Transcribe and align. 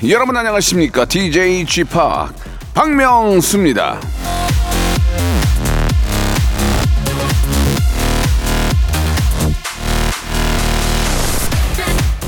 여러분 0.09 0.37
안녕하십니까 0.37 1.05
박명수입니다 2.75 4.01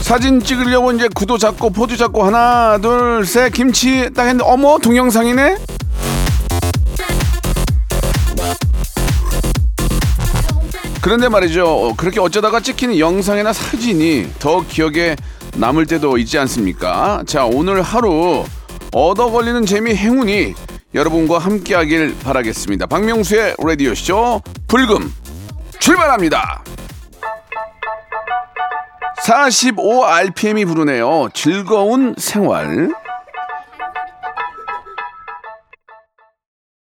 사진 0.06 0.40
찍으려고 0.40 0.92
이제 0.92 1.08
구도 1.12 1.36
잡고 1.36 1.70
포즈 1.70 1.96
잡고 1.96 2.22
하나 2.22 2.78
둘 2.78 3.26
셋. 3.26 3.52
김치 3.52 4.08
딱 4.14 4.22
했는데 4.22 4.44
어머 4.44 4.78
동영상이네? 4.78 5.56
그런데 11.02 11.28
말이죠. 11.28 11.66
어, 11.66 11.94
그렇게 11.96 12.20
어쩌다가 12.20 12.60
찍히는 12.60 13.00
영상이나 13.00 13.52
사진이 13.52 14.28
더 14.38 14.64
기억에 14.64 15.16
남을 15.56 15.86
때도 15.86 16.18
있지 16.18 16.38
않습니까? 16.38 17.24
자 17.26 17.44
오늘 17.44 17.82
하루 17.82 18.44
얻어 18.92 19.32
걸리는 19.32 19.66
재미 19.66 19.96
행운이 19.96 20.54
여러분과 20.94 21.38
함께하길 21.38 22.14
바라겠습니다. 22.22 22.86
박명수의 22.86 23.56
라디오쇼 23.58 24.40
불금 24.68 25.12
출발합니다 25.80 26.62
45rpm이 29.24 30.66
부르네요. 30.66 31.28
즐거운 31.32 32.14
생활. 32.18 32.90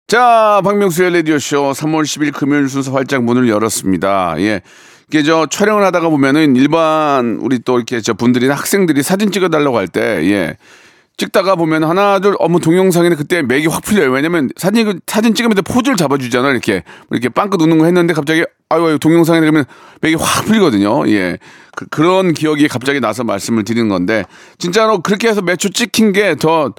자, 0.07 0.61
박명수의 0.63 1.15
라디오쇼 1.15 1.73
3월 1.73 2.03
10일 2.03 2.35
금요일 2.35 2.69
순서 2.69 2.93
활짝 2.93 3.25
문을 3.25 3.49
열었습니다. 3.49 4.35
예. 4.39 4.61
이게 5.09 5.23
저 5.23 5.47
촬영을 5.47 5.85
하다가 5.85 6.09
보면은 6.09 6.57
일반 6.57 7.39
우리 7.41 7.59
또 7.59 7.77
이렇게 7.77 8.01
저 8.01 8.15
분들이 8.15 8.49
학생들이 8.49 9.03
사진 9.03 9.31
찍어달라고 9.31 9.77
할 9.77 9.89
때, 9.89 10.01
예. 10.31 10.57
찍다가 11.17 11.55
보면 11.55 11.85
하나 11.85 12.19
둘 12.19 12.35
어머 12.41 12.59
동영상에는 12.59 13.17
그때 13.17 13.43
맥이 13.43 13.67
확 13.69 13.83
풀려요. 13.83 14.11
왜냐면 14.11 14.51
사진 14.57 15.01
사진 15.07 15.35
찍으면서 15.35 15.63
포즈를 15.63 15.97
잡아주잖아 15.97 16.51
이렇게 16.51 16.83
이렇게 17.11 17.29
빵긋 17.29 17.61
웃는 17.63 17.79
거 17.79 17.85
했는데 17.85 18.15
갑자기 18.15 18.45
아유 18.69 18.87
아유 18.87 18.99
동영상에 18.99 19.39
그러면 19.41 19.65
맥이 20.01 20.17
확 20.17 20.45
풀리거든요. 20.47 21.09
예 21.11 21.39
그, 21.77 21.87
그런 21.87 22.33
기억이 22.35 22.67
갑자기 22.69 22.99
나서 23.01 23.23
말씀을 23.23 23.65
드리는 23.65 23.89
건데 23.89 24.25
진짜로 24.59 25.01
그렇게 25.01 25.29
해서 25.29 25.41
몇 25.41 25.57
초 25.57 25.69
찍힌 25.69 26.13
게 26.13 26.35
더 26.35 26.73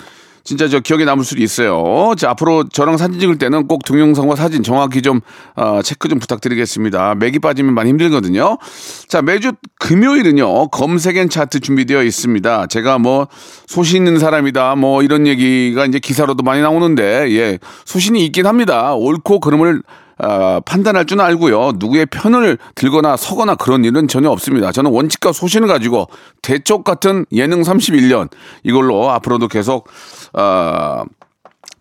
진짜 0.45 0.67
저 0.67 0.79
기억에 0.79 1.05
남을 1.05 1.25
수도 1.25 1.41
있어요. 1.41 2.13
자, 2.15 2.29
앞으로 2.29 2.69
저랑 2.69 2.97
사진 2.97 3.19
찍을 3.19 3.39
때는 3.39 3.67
꼭 3.67 3.83
동영상과 3.83 4.35
사진 4.35 4.61
정확히 4.61 5.01
좀 5.01 5.21
어, 5.55 5.81
체크 5.81 6.07
좀 6.07 6.19
부탁드리겠습니다. 6.19 7.15
맥이 7.15 7.39
빠지면 7.39 7.73
많이 7.73 7.89
힘들거든요. 7.89 8.59
자, 9.07 9.23
매주 9.23 9.53
금요일은요. 9.79 10.69
검색엔 10.69 11.29
차트 11.29 11.61
준비되어 11.61 12.03
있습니다. 12.03 12.67
제가 12.67 12.99
뭐 12.99 13.27
소신 13.65 14.05
있는 14.05 14.19
사람이다. 14.19 14.75
뭐 14.75 15.01
이런 15.01 15.25
얘기가 15.25 15.87
이제 15.87 15.97
기사로도 15.97 16.43
많이 16.43 16.61
나오는데 16.61 17.31
예. 17.31 17.57
소신이 17.85 18.23
있긴 18.25 18.45
합니다. 18.45 18.93
옳고 18.93 19.39
그름을 19.39 19.81
아, 20.17 20.61
판단할 20.65 21.05
줄 21.05 21.19
알고요. 21.21 21.73
누구의 21.75 22.05
편을 22.07 22.57
들거나 22.75 23.17
서거나 23.17 23.55
그런 23.55 23.83
일은 23.83 24.07
전혀 24.07 24.29
없습니다. 24.29 24.71
저는 24.71 24.91
원칙과 24.91 25.33
소신을 25.33 25.67
가지고 25.67 26.07
대쪽 26.41 26.83
같은 26.83 27.25
예능 27.31 27.61
31년 27.61 28.29
이걸로 28.63 29.09
앞으로도 29.11 29.47
계속 29.47 29.87
어, 30.33 31.03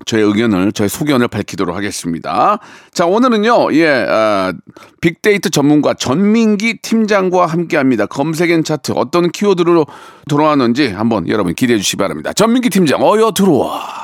저의 0.06 0.24
의견을 0.24 0.72
저의 0.72 0.88
소견을 0.88 1.28
밝히도록 1.28 1.76
하겠습니다. 1.76 2.58
자 2.92 3.06
오늘은요 3.06 3.72
예 3.74 3.88
아, 4.08 4.52
빅데이터 5.00 5.48
전문가 5.48 5.94
전민기 5.94 6.78
팀장과 6.82 7.46
함께 7.46 7.76
합니다. 7.76 8.06
검색엔 8.06 8.64
차트 8.64 8.92
어떤 8.96 9.30
키워드로 9.30 9.86
돌아왔는지 10.28 10.88
한번 10.88 11.28
여러분 11.28 11.54
기대해 11.54 11.78
주시기 11.78 11.98
바랍니다. 11.98 12.32
전민기 12.32 12.70
팀장 12.70 13.02
어여 13.02 13.32
들어와. 13.32 14.03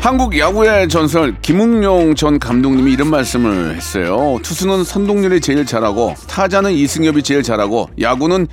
한국 0.00 0.38
야구의 0.38 0.88
전설 0.88 1.34
김응용 1.40 2.14
전 2.14 2.38
감독님이 2.38 2.92
이런 2.92 3.08
말씀을 3.08 3.74
했어요. 3.74 4.38
투수는 4.42 4.84
선동열이 4.84 5.40
제일 5.40 5.64
잘하고 5.64 6.14
타자는 6.28 6.72
이승엽이 6.72 7.22
제일 7.22 7.42
잘하고 7.42 7.88
야구는 7.98 8.46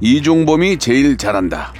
이종범이 0.00 0.78
제일 0.78 1.16
잘한다. 1.16 1.72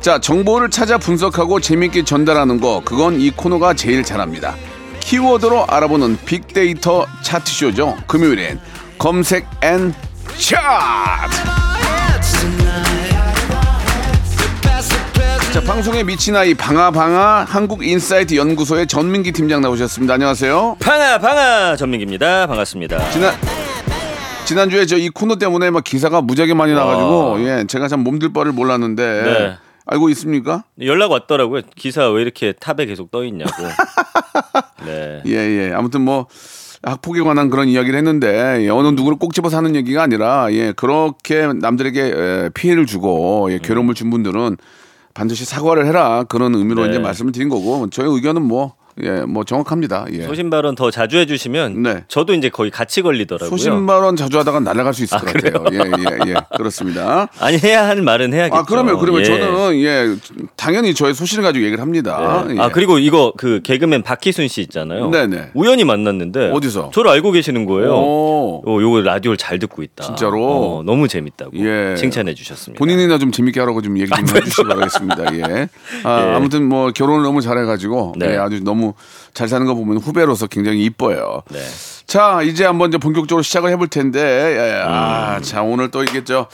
자, 0.00 0.20
정보를 0.20 0.70
찾아 0.70 0.98
분석하고 0.98 1.58
재밌게 1.58 2.04
전달하는 2.04 2.60
거 2.60 2.80
그건 2.84 3.20
이 3.20 3.30
코너가 3.30 3.74
제일 3.74 4.04
잘합니다. 4.04 4.54
키워드로 5.00 5.66
알아보는 5.66 6.18
빅데이터 6.24 7.06
차트쇼죠. 7.22 7.96
금요일엔 8.06 8.60
검색 8.98 9.46
and 9.62 9.92
차트. 10.38 11.65
자, 15.56 15.62
방송에 15.62 16.02
미친 16.02 16.36
아이 16.36 16.52
방아 16.52 16.90
방아 16.90 17.46
한국 17.48 17.82
인사이트 17.82 18.36
연구소의 18.36 18.86
전민기 18.86 19.32
팀장 19.32 19.62
나오셨습니다. 19.62 20.12
안녕하세요. 20.12 20.76
방아 20.80 21.16
방아 21.18 21.76
전민기입니다. 21.76 22.46
반갑습니다. 22.46 23.08
지난 23.10 23.32
지난주에 24.44 24.84
저 24.84 24.98
이 24.98 25.08
코너 25.08 25.36
때문에 25.36 25.70
막 25.70 25.82
기사가 25.82 26.20
무지하게 26.20 26.52
많이 26.52 26.74
나가지고 26.74 27.36
예 27.48 27.64
제가 27.66 27.88
참 27.88 28.00
몸둘 28.00 28.34
바를 28.34 28.52
몰랐는데 28.52 29.22
네. 29.22 29.54
알고 29.86 30.10
있습니까? 30.10 30.64
연락 30.82 31.10
왔더라고요. 31.12 31.62
기사 31.74 32.10
왜 32.10 32.20
이렇게 32.20 32.52
탑에 32.52 32.84
계속 32.84 33.10
떠 33.10 33.24
있냐고. 33.24 33.50
네. 34.84 35.22
예 35.24 35.68
예 35.68 35.72
아무튼 35.72 36.02
뭐 36.02 36.26
학폭에 36.82 37.22
관한 37.22 37.48
그런 37.48 37.66
이야기를 37.68 37.96
했는데 37.96 38.58
예, 38.62 38.68
어느 38.68 38.88
누구를 38.88 39.18
꼭 39.18 39.32
집어서 39.32 39.56
하는 39.56 39.74
얘기가 39.74 40.02
아니라 40.02 40.48
예 40.52 40.72
그렇게 40.76 41.46
남들에게 41.46 42.00
예, 42.02 42.50
피해를 42.52 42.84
주고 42.84 43.48
예, 43.50 43.58
괴로움을 43.58 43.94
준 43.94 44.10
분들은 44.10 44.58
반드시 45.16 45.46
사과를 45.46 45.86
해라 45.86 46.24
그런 46.24 46.54
의미로 46.54 46.82
네. 46.82 46.90
이제 46.90 46.98
말씀을 46.98 47.32
드린 47.32 47.48
거고 47.48 47.88
저의 47.88 48.12
의견은 48.12 48.42
뭐 48.42 48.74
예, 49.02 49.20
뭐 49.20 49.44
정확합니다. 49.44 50.06
예. 50.12 50.22
소신 50.22 50.48
발언 50.48 50.74
더 50.74 50.90
자주 50.90 51.18
해주시면 51.18 51.82
네. 51.82 52.04
저도 52.08 52.32
이제 52.34 52.48
거의 52.48 52.70
같이 52.70 53.02
걸리더라고요. 53.02 53.50
소신 53.50 53.86
발언 53.86 54.16
자주 54.16 54.38
하다가 54.38 54.60
날아갈 54.60 54.94
수 54.94 55.04
있을 55.04 55.16
아, 55.16 55.20
것 55.20 55.32
같아요. 55.32 55.64
예, 55.72 55.78
예, 55.78 56.30
예. 56.30 56.34
그렇습니다. 56.56 57.28
아니 57.38 57.58
해야 57.58 57.86
할 57.86 58.00
말은 58.00 58.32
해야겠죠. 58.32 58.56
아, 58.56 58.64
그러면, 58.64 58.98
그러면 58.98 59.20
예. 59.20 59.24
저는, 59.24 59.80
예, 59.82 60.16
당연히 60.56 60.94
저의 60.94 61.14
소신을 61.14 61.44
가지고 61.44 61.64
얘기를 61.66 61.82
합니다. 61.82 62.44
네. 62.48 62.56
예. 62.56 62.60
아 62.60 62.68
그리고 62.70 62.98
이거 62.98 63.32
그 63.36 63.60
개그맨 63.62 64.02
박희순 64.02 64.48
씨 64.48 64.62
있잖아요. 64.62 65.10
네네. 65.10 65.50
우연히 65.54 65.84
만났는데 65.84 66.50
어디서? 66.52 66.90
저를 66.94 67.10
알고 67.10 67.32
계시는 67.32 67.66
거예요. 67.66 67.92
오. 67.92 68.62
어, 68.66 68.80
요거 68.80 69.02
라디오를 69.02 69.36
잘 69.36 69.58
듣고 69.58 69.82
있다. 69.82 70.04
진짜로? 70.04 70.78
어, 70.78 70.82
너무 70.82 71.06
재밌다고 71.08 71.52
예. 71.58 71.94
칭찬해 71.96 72.34
주셨습니다. 72.34 72.78
본인이나 72.78 73.18
좀 73.18 73.30
재밌게 73.30 73.60
하라고 73.60 73.82
좀 73.82 73.98
얘기 73.98 74.10
좀 74.10 74.24
해주시기 74.36 74.64
바라겠습니다. 74.64 75.36
예. 75.36 75.68
아, 76.04 76.22
예. 76.32 76.34
아무튼 76.34 76.66
뭐 76.68 76.90
결혼을 76.92 77.22
너무 77.22 77.40
잘해가지고, 77.42 78.14
네. 78.16 78.32
예, 78.32 78.36
아주 78.36 78.62
너무 78.64 78.85
잘 79.34 79.48
사는 79.48 79.66
거 79.66 79.74
보면 79.74 79.98
후배로서 79.98 80.46
굉장히 80.46 80.84
이뻐요. 80.84 81.42
네. 81.50 81.60
자, 82.06 82.40
이제 82.42 82.64
한번 82.64 82.90
이제 82.90 82.98
본격적으로 82.98 83.42
시작을 83.42 83.70
해볼 83.70 83.88
텐데, 83.88 84.20
예, 84.20 84.82
음. 84.82 84.88
아, 84.88 85.40
자, 85.40 85.62
오늘 85.62 85.90
또 85.90 86.02
이게 86.02 86.24
저 86.24 86.46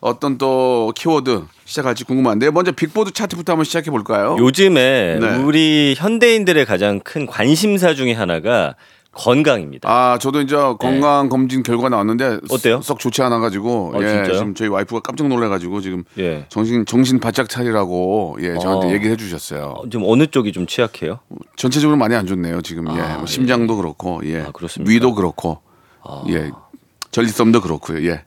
어떤 0.00 0.38
또 0.38 0.92
키워드 0.94 1.44
시작할지 1.64 2.04
궁금한데, 2.04 2.50
먼저 2.50 2.72
빅보드 2.72 3.12
차트부터 3.12 3.52
한번 3.52 3.64
시작해 3.64 3.90
볼까요? 3.90 4.36
요즘에 4.38 5.18
네. 5.20 5.36
우리 5.36 5.94
현대인들의 5.96 6.64
가장 6.66 7.00
큰 7.00 7.26
관심사 7.26 7.94
중에 7.94 8.12
하나가 8.12 8.74
건강입니다. 9.18 9.88
아, 9.90 10.18
저도 10.18 10.40
이제 10.40 10.56
건강 10.78 11.28
검진 11.28 11.64
결과 11.64 11.88
나왔는데 11.88 12.38
어때요? 12.50 12.80
썩 12.80 13.00
좋지 13.00 13.20
않아 13.22 13.40
가지고 13.40 13.92
어, 13.94 14.02
예, 14.02 14.06
진짜요? 14.06 14.34
지금 14.34 14.54
저희 14.54 14.68
와이프가 14.68 15.00
깜짝 15.00 15.26
놀래 15.26 15.48
가지고 15.48 15.80
지금 15.80 16.04
예. 16.18 16.46
정신 16.48 16.86
정신 16.86 17.18
바짝 17.18 17.48
차리라고 17.48 18.38
예, 18.40 18.56
저한테 18.58 18.86
어. 18.86 18.90
얘기를 18.92 19.12
해 19.12 19.16
주셨어요. 19.16 19.74
어, 19.76 19.88
좀 19.88 20.04
어느 20.06 20.28
쪽이 20.28 20.52
좀 20.52 20.66
취약해요? 20.66 21.18
전체적으로 21.56 21.98
많이 21.98 22.14
안 22.14 22.26
좋네요, 22.26 22.62
지금. 22.62 22.86
예. 22.96 23.00
아, 23.00 23.16
뭐 23.16 23.26
심장도 23.26 23.76
그렇고 23.76 24.20
예. 24.24 24.42
아? 24.42 24.52
위도 24.80 25.14
그렇고. 25.14 25.58
아. 26.02 26.24
예. 26.28 26.50
전립선도 27.10 27.60
그렇고요. 27.60 28.06
예. 28.08 28.24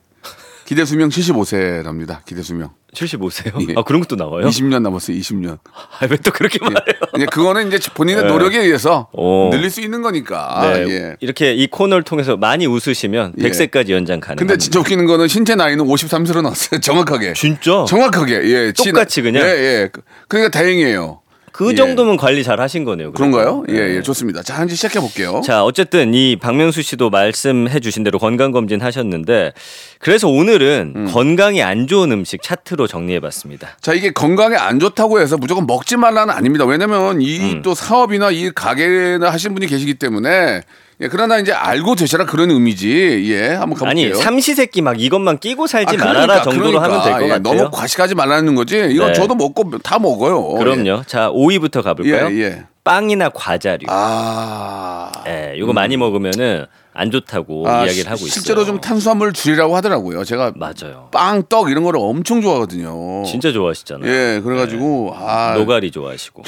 기대 0.71 0.85
수명 0.85 1.09
75세랍니다. 1.09 2.23
기대 2.23 2.41
수명. 2.41 2.69
75세요? 2.94 3.69
예. 3.69 3.73
아 3.75 3.83
그런 3.83 4.00
것도 4.00 4.15
나와요? 4.15 4.47
20년 4.47 4.81
남았어요. 4.81 5.18
20년. 5.18 5.57
아, 6.00 6.07
왜 6.09 6.15
또 6.15 6.31
그렇게 6.31 6.59
말해요? 6.62 6.79
이제 7.18 7.25
그거는 7.25 7.68
이제 7.68 7.77
본인의 7.94 8.23
네. 8.23 8.29
노력에 8.29 8.59
의해서 8.59 9.09
오. 9.12 9.50
늘릴 9.50 9.69
수 9.69 9.81
있는 9.81 10.01
거니까. 10.01 10.62
네, 10.73 10.85
예. 10.89 11.15
이렇게 11.19 11.53
이 11.53 11.68
코너를 11.68 12.03
통해서 12.03 12.38
많이 12.38 12.68
웃으시면 12.68 13.33
예. 13.38 13.50
100세까지 13.50 13.89
연장 13.89 14.21
가능합니다. 14.21 14.35
근데 14.38 14.57
진짜 14.57 14.79
웃기는 14.79 15.06
거는 15.07 15.27
신체 15.27 15.56
나이는 15.56 15.83
53세로 15.85 16.41
나왔어요. 16.41 16.79
정확하게. 16.79 17.33
진짜? 17.33 17.83
정확하게. 17.85 18.33
예. 18.45 18.71
치- 18.71 18.91
똑같이 18.94 19.21
그냥? 19.21 19.44
예, 19.44 19.50
예. 19.50 19.89
그러니까 20.29 20.57
다행이에요. 20.57 21.19
그 21.51 21.71
예. 21.71 21.75
정도면 21.75 22.18
관리 22.18 22.44
잘 22.44 22.62
하신 22.62 22.86
거네요. 22.86 23.12
그래도. 23.12 23.31
그런가요? 23.31 23.63
예, 23.69 23.74
네. 23.74 23.95
예. 23.98 24.01
좋습니다. 24.01 24.42
자, 24.44 24.63
이제 24.63 24.75
시작해 24.75 25.00
볼게요. 25.00 25.42
자, 25.44 25.63
어쨌든 25.63 26.13
이 26.13 26.36
박명수 26.36 26.81
씨도 26.81 27.09
말씀해 27.09 27.80
주신 27.80 28.03
대로 28.03 28.19
건강 28.19 28.51
검진 28.51 28.81
하셨는데 28.81 29.53
그래서 30.00 30.27
오늘은 30.27 30.94
음. 30.95 31.06
건강이 31.12 31.62
안 31.62 31.88
좋은 31.88 32.12
음식 32.12 32.42
차트로 32.42 32.88
정리해 32.88 33.19
봤습니다. 33.19 33.69
자 33.81 33.94
이게 33.94 34.12
건강에 34.12 34.56
안 34.56 34.80
좋다고 34.80 35.19
해서 35.19 35.38
무조건 35.38 35.68
먹지 35.68 35.98
말라는 35.98 36.33
아닙니다. 36.33 36.65
왜냐면 36.65 37.21
이 37.21 37.39
음. 37.39 37.62
또 37.62 37.75
사업이나 37.75 38.31
이 38.31 38.51
가게나 38.54 39.30
하신 39.30 39.54
분이 39.54 39.68
계시기 39.68 39.95
때문에 39.95 40.62
예, 41.01 41.07
그러나 41.07 41.39
이제 41.39 41.51
알고 41.51 41.95
드셔라 41.95 42.25
그런 42.25 42.51
의미지. 42.51 43.24
예, 43.31 43.48
한번 43.50 43.74
가볼게요. 43.80 44.12
아니, 44.13 44.13
삼시세끼 44.21 44.81
막 44.83 45.01
이것만 45.01 45.39
끼고 45.39 45.65
살지 45.68 45.98
아, 46.00 46.06
말아라 46.06 46.42
정도로 46.44 46.80
하면 46.80 47.03
될것 47.03 47.24
예, 47.24 47.27
같아요. 47.30 47.39
너무 47.57 47.71
과식하지 47.71 48.13
말라는 48.15 48.53
거지. 48.56 48.77
이건 48.92 49.07
네. 49.07 49.13
저도 49.13 49.33
먹고 49.36 49.80
다 49.80 49.98
먹어요. 49.98 50.53
그럼요. 50.59 51.03
자, 51.07 51.30
5위부터 51.31 51.81
가볼까요? 51.83 52.30
예, 52.38 52.42
예. 52.44 52.63
빵이나 52.83 53.30
과자류. 53.30 53.86
아, 53.89 55.12
예, 55.27 55.53
이거 55.56 55.74
많이 55.74 55.98
먹으면은 55.98 56.65
안 56.94 57.09
좋다고 57.09 57.68
아, 57.68 57.77
이야기를 57.86 57.94
시- 57.94 58.07
하고 58.07 58.15
있어요. 58.18 58.30
실제로 58.30 58.65
좀 58.65 58.80
탄수화물 58.81 59.33
줄이라고 59.33 59.75
하더라고요. 59.75 60.24
제가 60.24 60.54
맞아요. 60.56 61.09
빵, 61.12 61.44
떡 61.50 61.69
이런 61.71 61.83
거를 61.83 62.00
엄청 62.01 62.42
좋아하거든요. 62.42 63.24
진짜 63.25 63.51
좋아하시잖아요. 63.51 64.12
예, 64.12 64.42
그래가지고 64.44 65.15
아, 65.18 65.56
노가리 65.57 65.89
좋아하시고. 65.92 66.44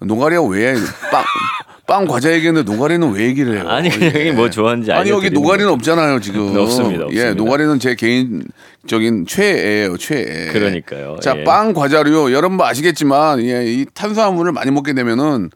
노가리가 0.00 0.42
왜 0.42 0.74
빵, 1.10 1.24
빵 1.86 2.06
과자 2.06 2.32
얘기했는데 2.32 2.70
노가리는 2.72 3.12
왜 3.12 3.24
얘기를 3.26 3.56
해요? 3.58 3.68
아니, 3.68 3.90
그냥 3.90 4.36
뭐 4.36 4.48
좋아하는지 4.48 4.90
아니 4.92 5.10
여기 5.10 5.28
노가리는. 5.30 5.70
없잖아요 5.70 6.20
지금. 6.20 6.56
없습니다, 6.56 7.00
예, 7.00 7.04
없습니다. 7.04 7.34
노가리는 7.34 7.78
제 7.78 7.94
개인적인 7.94 9.26
최애예요, 9.26 9.96
최애. 9.98 10.52
그러니까요, 10.52 11.18
자, 11.20 11.34
예. 11.36 11.44
빵 11.44 11.74
과자류 11.74 12.32
여러분 12.32 12.56
뭐 12.56 12.66
아시겠지만 12.66 13.40
예, 13.42 13.64
이 13.66 13.84
탄수화물을 13.92 14.52
많이 14.52 14.70
먹게 14.70 14.94
되면은 14.94 15.50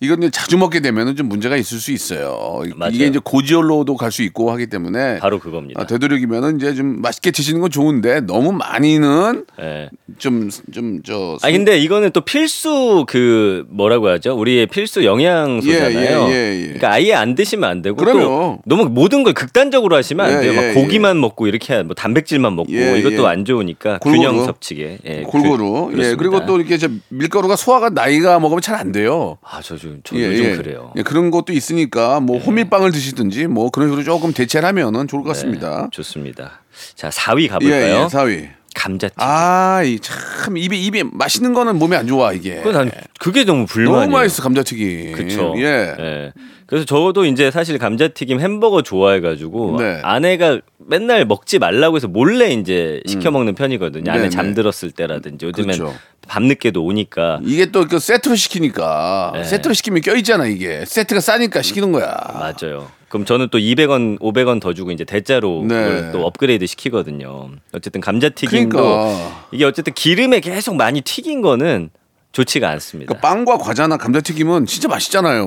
이건 0.00 0.22
이제 0.22 0.30
자주 0.30 0.56
먹게 0.58 0.80
되면은 0.80 1.16
좀 1.16 1.28
문제가 1.28 1.56
있을 1.56 1.78
수 1.78 1.92
있어요. 1.92 2.62
맞아요. 2.76 2.92
이게 2.92 3.06
이제 3.06 3.18
고지혈로도 3.22 3.96
갈 3.96 4.10
수 4.14 4.22
있고 4.22 4.52
하기 4.52 4.68
때문에 4.68 5.18
바로 5.18 5.38
그겁니다. 5.40 5.80
아, 5.80 5.86
되도록이면은 5.86 6.56
이제 6.56 6.72
좀 6.74 7.00
맛있게 7.02 7.30
드시는 7.32 7.60
건 7.60 7.70
좋은데 7.70 8.20
너무 8.20 8.52
많이는 8.52 9.44
예. 9.60 9.88
좀좀 10.18 11.02
저. 11.04 11.36
아 11.42 11.50
근데 11.50 11.78
이거는 11.78 12.10
또 12.12 12.20
필수 12.20 13.04
그 13.08 13.64
뭐라고 13.70 14.08
하죠? 14.08 14.36
우리의 14.38 14.66
필수 14.66 15.04
영양소잖아요. 15.04 16.28
예, 16.30 16.32
예, 16.32 16.34
예, 16.34 16.60
예. 16.60 16.62
그러니까 16.64 16.92
아예 16.92 17.14
안 17.14 17.34
드시면 17.34 17.68
안 17.68 17.82
되고 17.82 17.96
그럼요. 17.96 18.20
또 18.20 18.58
너무 18.66 18.84
모든 18.88 19.22
걸 19.24 19.32
극단적으로 19.34 19.96
하시면 19.96 20.26
안 20.26 20.32
예, 20.32 20.40
돼요. 20.48 20.52
예, 20.52 20.68
막 20.68 20.74
고기만 20.74 21.20
먹고 21.20 21.46
이렇게 21.46 21.82
뭐 21.82 21.94
단백질만 21.94 22.54
먹고 22.54 22.72
예, 22.72 22.98
이것도 22.98 23.24
예. 23.24 23.26
안 23.26 23.44
좋으니까 23.44 23.98
골고루. 23.98 24.28
균형 24.28 24.44
섭취게. 24.44 24.98
예, 25.06 25.22
골고루. 25.22 25.90
그- 25.94 26.02
예, 26.02 26.14
그리고. 26.14 26.44
또 26.46 26.56
이렇게 26.58 26.76
저 26.78 26.88
밀가루가 27.08 27.56
소화가 27.56 27.88
나이가 27.90 28.38
먹으면 28.38 28.60
잘 28.60 28.74
안 28.74 28.92
돼요. 28.92 29.38
아 29.42 29.60
저 29.62 29.76
좀저 29.84 30.16
요즘 30.16 30.56
그래요. 30.56 30.92
예, 30.96 31.02
그런 31.02 31.30
것도 31.30 31.52
있으니까 31.52 32.20
뭐 32.20 32.38
호밀빵을 32.38 32.90
드시든지 32.92 33.46
뭐 33.46 33.70
그런 33.70 33.88
식으로 33.88 34.02
조금 34.04 34.32
대체를 34.32 34.66
하면은 34.68 35.06
좋을 35.08 35.22
것 35.22 35.28
같습니다. 35.30 35.82
네, 35.82 35.88
좋습니다. 35.90 36.60
자 36.94 37.08
4위 37.10 37.42
예, 37.44 37.48
가볼까요? 37.48 38.02
예, 38.02 38.06
4위. 38.06 38.48
감자튀김. 38.74 39.14
아, 39.24 39.82
이 39.84 39.98
참 40.00 40.56
입에 40.56 40.76
입에 40.76 41.04
맛있는 41.04 41.54
거는 41.54 41.78
몸에 41.78 41.96
안 41.96 42.06
좋아 42.08 42.32
이게. 42.32 42.56
그건 42.56 42.72
난 42.72 42.90
그게 43.20 43.44
너무 43.44 43.66
불만이에요. 43.66 44.00
너무 44.00 44.12
맛있어 44.12 44.42
감자튀김. 44.42 45.12
그쵸. 45.12 45.54
예. 45.58 45.94
예. 45.98 46.32
그래서 46.66 46.84
저도 46.86 47.24
이제 47.24 47.50
사실 47.50 47.78
감자튀김 47.78 48.40
햄버거 48.40 48.82
좋아해가지고 48.82 49.76
네. 49.78 50.00
아내가 50.02 50.60
맨날 50.78 51.24
먹지 51.24 51.58
말라고 51.58 51.96
해서 51.96 52.08
몰래 52.08 52.48
이제 52.52 53.00
시켜 53.06 53.30
먹는 53.30 53.54
편이거든요. 53.54 54.10
아내 54.10 54.22
네, 54.22 54.24
네. 54.24 54.30
잠들었을 54.30 54.90
때라든지 54.90 55.46
요즘엔 55.46 55.76
그렇죠. 55.78 55.94
밤늦게도 56.26 56.82
오니까 56.84 57.40
이게 57.44 57.66
또 57.70 57.84
그 57.84 57.98
세트로 57.98 58.34
시키니까 58.36 59.32
네. 59.34 59.44
세트로 59.44 59.74
시키면 59.74 60.00
껴 60.02 60.16
있잖아 60.16 60.46
이게 60.46 60.84
세트가 60.86 61.20
싸니까 61.20 61.62
시키는 61.62 61.92
거야. 61.92 62.14
맞아요. 62.32 62.90
그럼 63.08 63.24
저는 63.24 63.48
또 63.52 63.58
200원, 63.58 64.18
500원 64.18 64.60
더 64.60 64.72
주고 64.74 64.90
이제 64.90 65.04
대짜로 65.04 65.64
네. 65.68 66.10
또 66.10 66.26
업그레이드 66.26 66.66
시키거든요. 66.66 67.50
어쨌든 67.72 68.00
감자튀김도 68.00 68.76
그러니까. 68.76 69.46
이게 69.52 69.64
어쨌든 69.64 69.92
기름에 69.92 70.40
계속 70.40 70.74
많이 70.76 71.00
튀긴 71.00 71.40
거는 71.42 71.90
좋지가 72.32 72.68
않습니다. 72.70 73.14
그러니까 73.14 73.28
빵과 73.28 73.58
과자나 73.58 73.96
감자튀김은 73.98 74.66
진짜 74.66 74.88
맛있잖아요. 74.88 75.46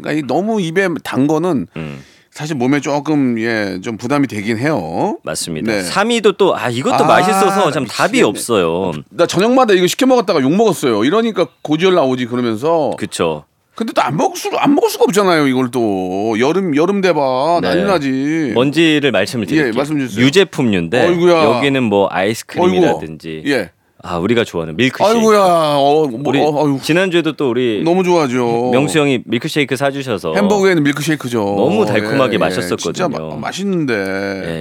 그러니까 0.00 0.12
이 0.12 0.22
너무 0.26 0.62
입에 0.62 0.88
단 1.04 1.26
거는 1.26 1.66
음. 1.76 2.02
사실 2.32 2.56
몸에 2.56 2.80
조금 2.80 3.38
예 3.38 3.78
좀 3.82 3.96
부담이 3.98 4.26
되긴 4.26 4.56
해요. 4.58 5.18
맞습니다. 5.22 5.70
네. 5.70 5.82
3위도 5.82 6.38
또 6.38 6.54
아 6.56 6.68
이것도 6.70 7.04
아, 7.04 7.06
맛있어서 7.06 7.70
참 7.70 7.84
답이 7.86 8.12
미치겠네. 8.12 8.28
없어요. 8.28 8.92
나 9.10 9.26
저녁마다 9.26 9.74
이거 9.74 9.86
시켜 9.86 10.06
먹었다가 10.06 10.40
욕 10.40 10.50
먹었어요. 10.54 11.04
이러니까 11.04 11.46
고지혈 11.62 11.94
나오지 11.94 12.26
그러면서. 12.26 12.92
그쵸. 12.96 13.44
근데 13.74 13.92
또 13.92 14.02
안 14.02 14.16
먹을 14.16 14.36
수 14.36 14.50
안 14.56 14.74
먹을 14.74 14.88
수가 14.90 15.04
없잖아요. 15.04 15.46
이걸 15.46 15.70
또 15.70 16.34
여름 16.38 16.74
여름 16.76 17.00
돼봐 17.02 17.60
네. 17.62 17.68
난리 17.68 17.84
나지. 17.84 18.50
뭔지를 18.54 19.10
말씀을 19.12 19.46
드릴게요. 19.46 19.68
예, 19.68 19.72
말씀 19.76 19.98
주세요. 19.98 20.24
유제품류인데 20.24 21.06
어이구야. 21.08 21.44
여기는 21.44 21.82
뭐 21.82 22.08
아이스크림이라든지 22.10 23.42
예. 23.46 23.70
아 24.04 24.18
우리가 24.18 24.42
좋아하는 24.42 24.76
밀크쉐이크. 24.76 25.16
아이고야. 25.16 25.38
어, 25.40 26.06
뭐, 26.08 26.20
우리 26.26 26.40
어. 26.40 26.78
지난주에도 26.82 27.32
또 27.34 27.50
우리 27.50 27.82
너무 27.84 28.02
좋아하죠. 28.02 28.70
명수 28.72 28.98
형이 28.98 29.20
밀크쉐이크 29.26 29.76
사주셔서 29.76 30.34
햄버거에는 30.34 30.82
밀크쉐이크죠. 30.82 31.38
너무 31.38 31.86
달콤하게 31.86 32.36
마셨었거든요. 32.38 32.92
진짜 32.92 33.08
마- 33.08 33.36
맛있는데. 33.36 33.92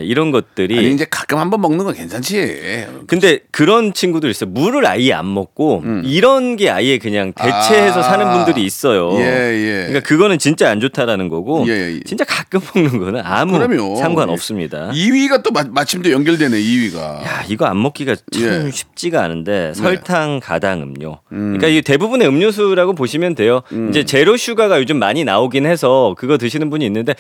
예, 0.01 0.05
이런 0.05 0.29
것들이 0.31 0.77
아니 0.77 0.91
이제 0.91 1.07
가끔 1.09 1.39
한 1.39 1.49
번 1.49 1.59
먹는 1.61 1.83
건 1.85 1.93
괜찮지. 1.95 2.85
근데 3.07 3.39
그런 3.51 3.93
친구들 3.93 4.29
있어요. 4.29 4.49
물을 4.51 4.85
아예 4.85 5.11
안 5.11 5.33
먹고 5.33 5.83
이런 6.03 6.55
게 6.55 6.69
아예 6.69 6.99
그냥 6.99 7.33
대체해서 7.33 7.95
음. 7.97 7.99
아. 7.99 8.03
사는 8.03 8.31
분들이 8.31 8.63
있어요. 8.63 9.11
예, 9.15 9.23
예. 9.25 9.73
그러니까 9.87 9.99
그거는 10.01 10.37
진짜 10.37 10.69
안 10.69 10.79
좋다라는 10.79 11.29
거고 11.29 11.65
예, 11.67 11.95
예. 11.95 11.99
진짜 12.05 12.23
가끔 12.25 12.59
먹는 12.75 12.99
거는 12.99 13.21
아무 13.25 13.57
그럼요. 13.57 13.95
상관 13.95 14.29
없습니다. 14.29 14.91
2위가 14.93 15.41
또 15.43 15.49
마, 15.51 15.63
마침 15.67 16.03
또 16.03 16.11
연결되네. 16.11 16.55
2위가. 16.57 16.97
야, 16.99 17.43
이거 17.49 17.65
안 17.65 17.81
먹기가 17.81 18.15
참 18.15 18.67
예. 18.67 18.71
쉽지가 18.71 19.23
않 19.23 19.30
은데 19.31 19.73
설탕 19.73 20.39
가당 20.39 20.81
음료. 20.81 21.19
음. 21.31 21.57
그러니까 21.57 21.67
이 21.67 21.81
대부분의 21.81 22.27
음료수라고 22.27 22.93
보시면 22.93 23.35
돼요. 23.35 23.61
이제 23.89 24.03
제로 24.03 24.37
슈가가 24.37 24.79
요즘 24.79 24.97
많이 24.97 25.23
나오긴 25.23 25.65
해서 25.65 26.13
그거 26.17 26.37
드시는 26.37 26.69
분이 26.69 26.85
있는데 26.85 27.15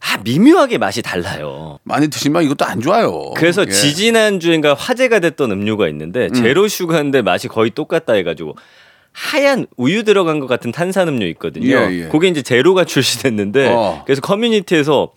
아, 0.00 0.18
미묘하게 0.22 0.78
맛이 0.78 1.02
달라요. 1.02 1.78
많이 1.82 2.08
드시면 2.08 2.44
이것도 2.44 2.64
안 2.64 2.80
좋아요. 2.80 3.30
그래서 3.36 3.64
예. 3.66 3.70
지지난 3.70 4.38
주인가 4.38 4.74
화제가 4.74 5.18
됐던 5.18 5.50
음료가 5.50 5.88
있는데 5.88 6.30
제로 6.30 6.68
슈가인데 6.68 7.22
맛이 7.22 7.48
거의 7.48 7.70
똑같다 7.70 8.12
해가지고 8.12 8.54
하얀 9.12 9.66
우유 9.76 10.04
들어간 10.04 10.38
것 10.38 10.46
같은 10.46 10.70
탄산음료 10.70 11.26
있거든요. 11.28 11.76
예, 11.76 12.04
예. 12.04 12.08
그게 12.08 12.28
이제 12.28 12.42
제로가 12.42 12.84
출시됐는데 12.84 13.68
어. 13.68 14.02
그래서 14.06 14.20
커뮤니티에서 14.20 15.10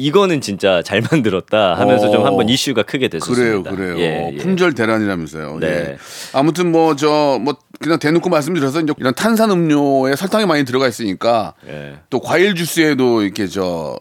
이거는 0.00 0.40
진짜 0.40 0.80
잘 0.80 1.02
만들었다 1.02 1.74
하면서 1.74 2.06
어. 2.08 2.10
좀 2.12 2.24
한번 2.24 2.48
이슈가 2.48 2.84
크게 2.84 3.08
됐었습니다. 3.08 3.68
그래요, 3.68 3.94
그래요. 3.94 3.98
예, 3.98 4.30
예. 4.32 4.36
품절 4.36 4.72
대란이라면서요. 4.74 5.58
네. 5.60 5.66
예. 5.66 5.96
아무튼 6.32 6.70
뭐저뭐 6.70 7.56
그냥 7.80 7.98
대놓고 7.98 8.30
말씀드려서 8.30 8.80
이제 8.82 8.92
이런 8.96 9.12
탄산 9.14 9.50
음료에 9.50 10.14
설탕이 10.14 10.46
많이 10.46 10.64
들어가 10.64 10.86
있으니까 10.86 11.54
예. 11.66 11.98
또 12.10 12.20
과일 12.20 12.54
주스에도 12.54 13.22
이렇게 13.22 13.48
저 13.48 13.98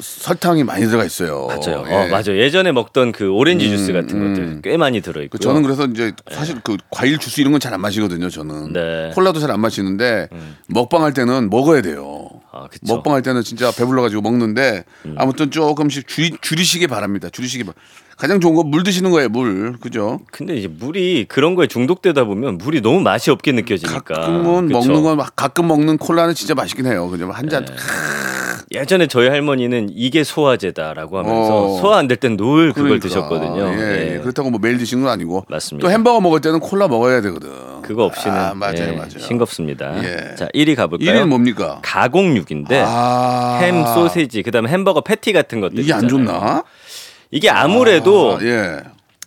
설탕이 0.00 0.64
많이 0.64 0.86
들어가 0.86 1.04
있어요. 1.04 1.46
맞아요. 1.46 1.84
예. 1.88 1.92
어, 1.94 2.08
맞아요. 2.08 2.38
예전에 2.38 2.72
먹던 2.72 3.12
그 3.12 3.30
오렌지 3.30 3.68
주스 3.68 3.92
같은 3.92 4.34
것들 4.34 4.62
꽤 4.62 4.78
많이 4.78 5.02
들어 5.02 5.20
있고. 5.22 5.36
그 5.36 5.44
저는 5.44 5.62
그래서 5.62 5.84
이제 5.84 6.12
사실 6.30 6.58
그 6.64 6.78
과일 6.90 7.18
주스 7.18 7.42
이런 7.42 7.52
건 7.52 7.60
잘 7.60 7.74
안 7.74 7.82
마시거든요. 7.82 8.30
저는 8.30 8.72
네. 8.72 9.10
콜라도 9.14 9.40
잘 9.40 9.50
안 9.50 9.60
마시는데 9.60 10.28
먹방 10.68 11.02
할 11.02 11.12
때는 11.12 11.50
먹어야 11.50 11.82
돼요. 11.82 12.30
아. 12.52 12.66
먹방 12.88 13.14
할 13.14 13.22
때는 13.22 13.42
진짜 13.42 13.70
배불러 13.70 14.02
가지고 14.02 14.22
먹는데 14.22 14.84
아무튼 15.16 15.50
조금씩 15.50 16.06
줄, 16.08 16.30
줄이시기 16.40 16.86
바랍니다. 16.86 17.28
줄이시기 17.30 17.64
바. 17.64 17.72
가장 18.16 18.40
좋은 18.40 18.54
건 18.56 18.66
물 18.68 18.82
드시는 18.82 19.10
거예요. 19.12 19.28
물 19.28 19.76
그죠? 19.80 20.18
근데 20.32 20.56
이제 20.56 20.66
물이 20.66 21.26
그런 21.28 21.54
거에 21.54 21.66
중독되다 21.68 22.24
보면 22.24 22.58
물이 22.58 22.80
너무 22.80 23.00
맛이 23.00 23.30
없게 23.30 23.52
느껴지니까. 23.52 24.00
가끔은 24.02 24.66
그쵸? 24.68 24.78
먹는 24.78 25.02
건 25.04 25.16
막- 25.18 25.36
가끔 25.36 25.68
먹는 25.68 25.98
콜라는 25.98 26.34
진짜 26.34 26.54
맛있긴 26.54 26.86
해요. 26.86 27.08
그죠? 27.08 27.30
한 27.30 27.48
잔. 27.48 27.64
예전에 28.70 29.06
저희 29.06 29.28
할머니는 29.28 29.88
이게 29.94 30.24
소화제다라고 30.24 31.18
하면서 31.18 31.74
어. 31.74 31.80
소화 31.80 31.96
안 31.98 32.08
될 32.08 32.18
땐늘 32.18 32.72
그걸 32.72 32.98
그러니까. 33.00 33.08
드셨거든요. 33.08 33.68
예, 33.78 33.78
예. 33.78 34.14
예. 34.14 34.18
그렇다고 34.18 34.50
뭐 34.50 34.58
매일 34.60 34.76
드시는 34.78 35.04
건 35.04 35.12
아니고. 35.12 35.44
맞습니다. 35.48 35.86
또 35.86 35.92
햄버거 35.92 36.20
먹을 36.20 36.40
때는 36.42 36.60
콜라 36.60 36.86
먹어야 36.88 37.20
되거든. 37.22 37.48
그거 37.88 38.04
없이는 38.04 38.36
아, 38.36 38.52
맞아요, 38.54 38.74
예, 38.80 38.92
맞아요. 38.92 39.18
싱겁습니다. 39.18 40.04
예. 40.04 40.34
자, 40.36 40.46
1위 40.54 40.76
가볼까요? 40.76 41.08
1위는 41.10 41.26
뭡니까? 41.26 41.80
가공육인데 41.82 42.82
아. 42.86 43.58
햄, 43.62 43.82
소세지, 43.94 44.42
그다음에 44.42 44.68
햄버거 44.68 45.00
패티 45.00 45.32
같은 45.32 45.62
것들 45.62 45.78
이게 45.78 45.94
안 45.94 46.04
있잖아요. 46.04 46.08
좋나? 46.26 46.64
이게 47.30 47.48
아무래도 47.48 48.36
아, 48.38 48.44
예. 48.44 48.80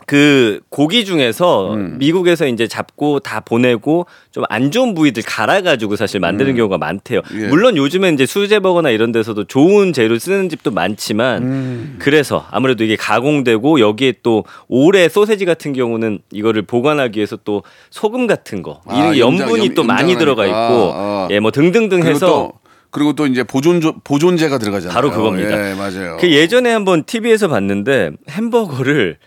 그 0.07 0.59
고기 0.69 1.05
중에서 1.05 1.73
음. 1.73 1.95
미국에서 1.99 2.45
이제 2.47 2.67
잡고 2.67 3.19
다 3.19 3.39
보내고 3.39 4.05
좀 4.31 4.43
안 4.49 4.71
좋은 4.71 4.93
부위들 4.93 5.23
갈아가지고 5.25 5.95
사실 5.95 6.19
만드는 6.19 6.55
경우가 6.55 6.77
많대요. 6.77 7.21
음. 7.31 7.41
예. 7.43 7.47
물론 7.47 7.77
요즘엔 7.77 8.15
이제 8.15 8.25
수제버거나 8.25 8.89
이런 8.89 9.11
데서도 9.11 9.45
좋은 9.45 9.93
재료 9.93 10.17
쓰는 10.19 10.49
집도 10.49 10.71
많지만 10.71 11.43
음. 11.43 11.95
그래서 11.99 12.45
아무래도 12.51 12.83
이게 12.83 12.95
가공되고 12.95 13.79
여기에 13.79 14.15
또 14.23 14.43
오래 14.67 15.07
소세지 15.07 15.45
같은 15.45 15.73
경우는 15.73 16.19
이거를 16.31 16.63
보관하기 16.63 17.17
위해서 17.17 17.37
또 17.43 17.63
소금 17.91 18.27
같은 18.27 18.61
거 18.61 18.81
아, 18.87 18.95
이런 19.13 19.17
염분이 19.17 19.67
염- 19.67 19.73
또 19.75 19.83
많이 19.83 20.11
염장하니까. 20.13 20.19
들어가 20.19 20.45
있고 20.45 20.91
아. 20.95 21.27
예뭐 21.31 21.51
등등등 21.51 22.03
해서 22.03 22.25
또 22.25 22.53
그리고 22.89 23.13
또 23.13 23.25
이제 23.25 23.43
보존 23.43 23.79
보존제가 24.03 24.57
들어가잖아요. 24.57 24.93
바로 24.93 25.11
그겁니다. 25.11 25.69
예, 25.69 25.75
맞아요. 25.75 26.17
그 26.19 26.29
예전에 26.29 26.71
한번 26.73 27.03
TV에서 27.05 27.47
봤는데 27.47 28.11
햄버거를 28.29 29.17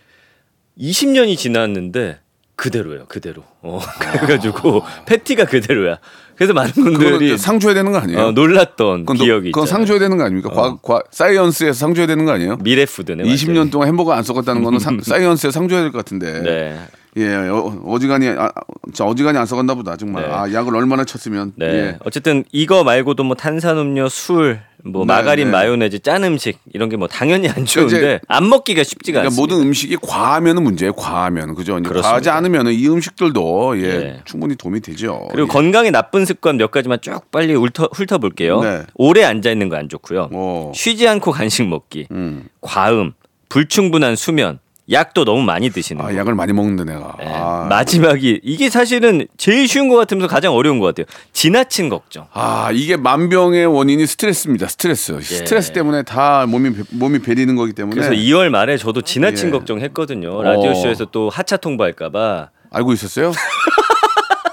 20년이 0.78 1.36
지났는데 1.36 2.18
그대로예요, 2.56 3.06
그대로. 3.08 3.42
어, 3.62 3.80
그래가지고 3.98 4.82
패티가 5.06 5.46
그대로야. 5.46 5.98
그래서 6.36 6.52
많은 6.52 6.70
아. 6.70 6.74
분들이 6.74 7.26
이제 7.26 7.36
상 7.36 7.58
줘야 7.60 7.74
되는 7.74 7.90
거 7.92 7.98
아니에요? 7.98 8.18
어, 8.20 8.30
놀랐던 8.32 9.00
그건, 9.00 9.16
노- 9.18 9.24
기억이 9.24 9.52
그건 9.52 9.66
상 9.66 9.82
있잖아요. 9.82 9.86
줘야 9.86 9.98
되는 10.00 10.16
거 10.18 10.24
아닙니까? 10.24 10.50
과, 10.50 10.76
과, 10.76 11.02
science에서 11.10 11.72
상 11.78 11.94
줘야 11.94 12.06
되는 12.06 12.24
거 12.24 12.32
아니에요? 12.32 12.56
미래 12.56 12.85
food네. 12.85 13.24
20년 13.24 13.70
동안 13.70 13.88
햄버거 13.88 14.12
안 14.12 14.22
썩었다는 14.22 14.62
거는 14.62 14.78
상, 14.80 14.98
science에 15.02 15.50
상 15.50 15.68
줘야 15.68 15.80
될 15.82 15.90
것 15.92 15.98
같은데. 15.98 16.40
네. 16.42 16.78
예, 17.16 17.34
어, 17.48 17.80
어지간히 17.86 18.28
아, 18.28 18.50
자, 18.92 19.04
어지간히 19.04 19.38
안 19.38 19.46
썩었나 19.46 19.74
보다 19.74 19.96
정말. 19.96 20.24
네. 20.24 20.28
아, 20.32 20.52
약을 20.52 20.74
얼마나 20.74 21.04
쳤으면. 21.04 21.52
네. 21.56 21.66
예. 21.66 21.98
어쨌든 22.04 22.44
이거 22.50 22.82
말고도 22.82 23.22
뭐 23.22 23.36
탄산음료, 23.36 24.08
술, 24.08 24.60
뭐 24.82 25.02
네, 25.06 25.14
마가린, 25.14 25.46
네. 25.46 25.50
마요네즈, 25.52 26.00
짠 26.00 26.24
음식 26.24 26.58
이런 26.72 26.88
게 26.88 26.96
뭐 26.96 27.06
당연히 27.06 27.48
안 27.48 27.64
좋은데 27.64 27.96
이제 27.96 28.20
안 28.28 28.48
먹기가 28.48 28.82
쉽지가 28.82 29.20
그러니까 29.20 29.28
않습니다. 29.28 29.54
모든 29.54 29.66
음식이 29.68 29.96
과하면은 30.02 30.62
문제예요. 30.64 30.92
과하면 30.94 31.54
그죠? 31.54 31.74
그렇습니다. 31.74 32.02
과하지 32.02 32.30
않으면은 32.30 32.72
이 32.72 32.88
음식들도 32.88 33.80
예, 33.80 33.82
네. 33.98 34.20
충분히 34.24 34.56
도움이 34.56 34.80
되죠. 34.80 35.28
그리고 35.30 35.46
예. 35.48 35.52
건강에 35.52 35.90
나쁜 35.92 36.24
습관 36.24 36.56
몇 36.56 36.70
가지만 36.72 36.98
쭉 37.00 37.30
빨리 37.30 37.54
훑어, 37.54 37.88
훑어볼게요. 37.92 38.60
네. 38.60 38.82
오래 38.94 39.22
앉아 39.24 39.50
있는 39.52 39.68
거 39.68 39.76
안 39.76 39.88
좋고요. 39.88 40.30
어. 40.32 40.72
쉬지 40.74 41.06
않고 41.08 41.30
간식 41.32 41.66
먹기, 41.66 42.08
음. 42.10 42.48
과음, 42.60 43.12
불충분한 43.48 44.16
수면, 44.16 44.58
약도 44.90 45.24
너무 45.24 45.42
많이 45.42 45.70
드시는 45.70 46.02
거. 46.02 46.08
아, 46.08 46.14
약을 46.14 46.34
많이 46.34 46.52
먹는다 46.52 46.84
내가. 46.84 47.14
네. 47.18 47.26
아. 47.26 47.66
마지막이 47.70 48.40
이게 48.42 48.68
사실은 48.68 49.26
제일 49.38 49.66
쉬운 49.66 49.88
것 49.88 49.96
같으면서 49.96 50.28
가장 50.28 50.52
어려운 50.54 50.78
것 50.78 50.86
같아요. 50.86 51.06
지나친 51.32 51.88
걱정. 51.88 52.26
아 52.32 52.70
이게 52.72 52.96
만병의 52.96 53.66
원인이 53.66 54.06
스트레스입니다. 54.06 54.68
스트레스. 54.68 55.18
스트레스 55.22 55.72
때문에 55.72 56.02
다 56.02 56.44
몸이 56.46 56.74
배- 56.74 56.82
몸이 56.90 57.20
베리는 57.20 57.56
거기 57.56 57.72
때문에. 57.72 57.94
그래서 58.00 58.12
2월 58.12 58.50
말에 58.50 58.76
저도 58.76 59.00
지나친 59.02 59.48
예. 59.48 59.50
걱정했거든요. 59.52 60.42
라디오 60.42 60.70
어. 60.72 60.74
쇼에서 60.74 61.06
또 61.06 61.30
하차 61.30 61.56
통보할까봐. 61.56 62.50
알고 62.70 62.92
있었어요? 62.92 63.32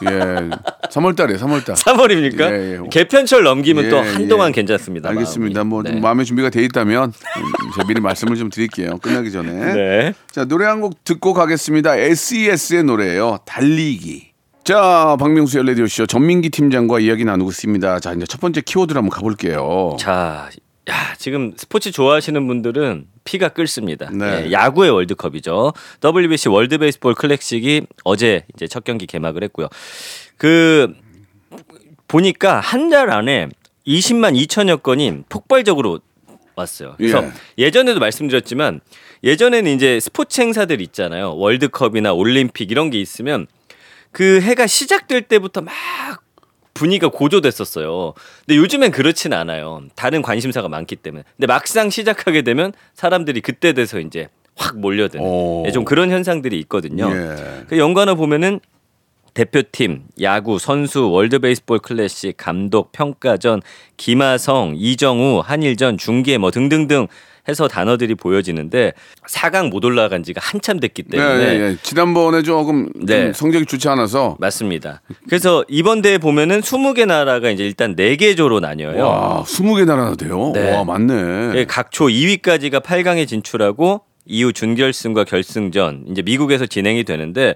예. 0.05 0.49
3월 0.89 1.15
달에 1.15 1.35
3월 1.37 1.63
달. 1.65 1.75
3월입니까? 1.75 2.41
예, 2.51 2.79
예. 2.83 2.89
개편철 2.89 3.43
넘기면 3.43 3.89
또 3.89 3.97
예, 3.97 4.01
한동안 4.01 4.49
예. 4.49 4.51
괜찮습니다. 4.53 5.09
알겠습니다. 5.09 5.59
마음이. 5.63 5.69
뭐좀 5.69 5.93
네. 5.95 5.99
마음의 6.01 6.25
준비가 6.25 6.49
돼 6.49 6.63
있다면 6.63 7.09
음, 7.13 7.71
제가 7.75 7.87
미리 7.87 8.01
말씀을 8.01 8.35
좀 8.35 8.49
드릴게요. 8.49 8.97
끝나기 8.99 9.31
전에. 9.31 9.51
네. 9.73 10.13
자 10.31 10.45
노래 10.45 10.65
한 10.65 10.81
곡 10.81 11.03
듣고 11.03 11.33
가겠습니다. 11.33 11.95
SES의 11.97 12.83
노래예요. 12.83 13.39
달리기. 13.45 14.31
자 14.63 15.15
박명수의 15.19 15.65
라디오 15.65 15.87
쇼 15.87 16.05
전민기 16.05 16.49
팀장과 16.49 16.99
이야기 16.99 17.23
나누고 17.25 17.49
있습니다. 17.51 17.99
자 17.99 18.13
이제 18.13 18.25
첫 18.27 18.39
번째 18.41 18.61
키워드로 18.61 18.97
한번 18.97 19.09
가볼게요. 19.11 19.95
자, 19.99 20.49
야, 20.89 21.13
지금 21.17 21.53
스포츠 21.57 21.91
좋아하시는 21.91 22.47
분들은 22.47 23.07
피가 23.23 23.49
끓습니다. 23.49 24.09
네. 24.11 24.47
예, 24.47 24.51
야구의 24.51 24.89
월드컵이죠. 24.91 25.73
WBC 26.03 26.49
월드 26.49 26.77
베이스볼 26.79 27.13
클래식이 27.13 27.83
어제 28.03 28.45
이제 28.55 28.67
첫 28.67 28.83
경기 28.83 29.05
개막을 29.05 29.43
했고요. 29.43 29.67
그 30.37 30.93
보니까 32.07 32.59
한 32.59 32.89
달 32.89 33.09
안에 33.11 33.47
20만 33.87 34.35
2천여 34.45 34.81
건이 34.83 35.23
폭발적으로 35.29 35.99
왔어요. 36.55 36.95
그래서 36.97 37.23
예. 37.23 37.31
예전에도 37.65 37.99
말씀드렸지만 37.99 38.81
예전에는 39.23 39.71
이제 39.71 39.99
스포츠 39.99 40.41
행사들 40.41 40.81
있잖아요. 40.81 41.35
월드컵이나 41.37 42.11
올림픽 42.13 42.71
이런 42.71 42.89
게 42.89 42.99
있으면 42.99 43.47
그 44.11 44.41
해가 44.41 44.67
시작될 44.67 45.21
때부터 45.23 45.61
막 45.61 45.73
분위기가 46.81 47.09
고조됐었어요. 47.09 48.13
근데 48.45 48.57
요즘엔 48.57 48.89
그렇진 48.89 49.33
않아요. 49.33 49.83
다른 49.95 50.23
관심사가 50.23 50.67
많기 50.67 50.95
때문에. 50.95 51.23
근데 51.37 51.45
막상 51.45 51.91
시작하게 51.91 52.41
되면 52.41 52.73
사람들이 52.95 53.41
그때 53.41 53.73
돼서 53.73 53.99
이제 53.99 54.29
확 54.55 54.79
몰려드는 54.79 55.23
오. 55.23 55.63
예, 55.67 55.71
좀 55.71 55.85
그런 55.85 56.09
현상들이 56.09 56.57
있거든요. 56.61 57.11
예. 57.11 57.65
그 57.67 57.77
연관어 57.77 58.15
보면은 58.15 58.59
대표팀, 59.35 60.05
야구, 60.21 60.57
선수, 60.57 61.09
월드 61.09 61.39
베이스볼 61.39 61.79
클래식, 61.79 62.35
감독, 62.35 62.91
평가전, 62.91 63.61
김하성, 63.95 64.73
이정우, 64.75 65.41
한일전, 65.45 65.97
중계 65.97 66.37
뭐 66.39 66.49
등등등 66.49 67.07
해서 67.47 67.67
단어들이 67.67 68.15
보여지는데 68.15 68.93
4강 69.27 69.69
못 69.69 69.83
올라간 69.83 70.23
지가 70.23 70.41
한참 70.43 70.79
됐기 70.79 71.03
네, 71.07 71.17
때문에 71.17 71.37
네, 71.37 71.57
네. 71.57 71.77
지난번에 71.81 72.43
조금 72.43 72.89
좀 72.93 73.05
네. 73.05 73.33
성적이 73.33 73.65
좋지 73.65 73.89
않아서 73.89 74.37
맞습니다. 74.39 75.01
그래서 75.27 75.65
이번 75.67 76.01
대회 76.01 76.17
보면은 76.17 76.61
20개 76.61 77.05
나라가 77.05 77.49
이제 77.49 77.65
일단 77.65 77.95
4개 77.95 78.37
조로 78.37 78.59
나뉘어요. 78.59 79.03
와 79.03 79.43
20개 79.43 79.85
나라나 79.85 80.15
돼요. 80.15 80.51
네. 80.53 80.75
와 80.75 80.83
맞네. 80.83 81.53
예, 81.55 81.65
각조 81.65 82.05
2위까지가 82.05 82.83
8강에 82.83 83.27
진출하고 83.27 84.01
이후 84.25 84.53
준결승과 84.53 85.23
결승전 85.23 86.05
이제 86.09 86.21
미국에서 86.21 86.65
진행이 86.65 87.03
되는데 87.03 87.55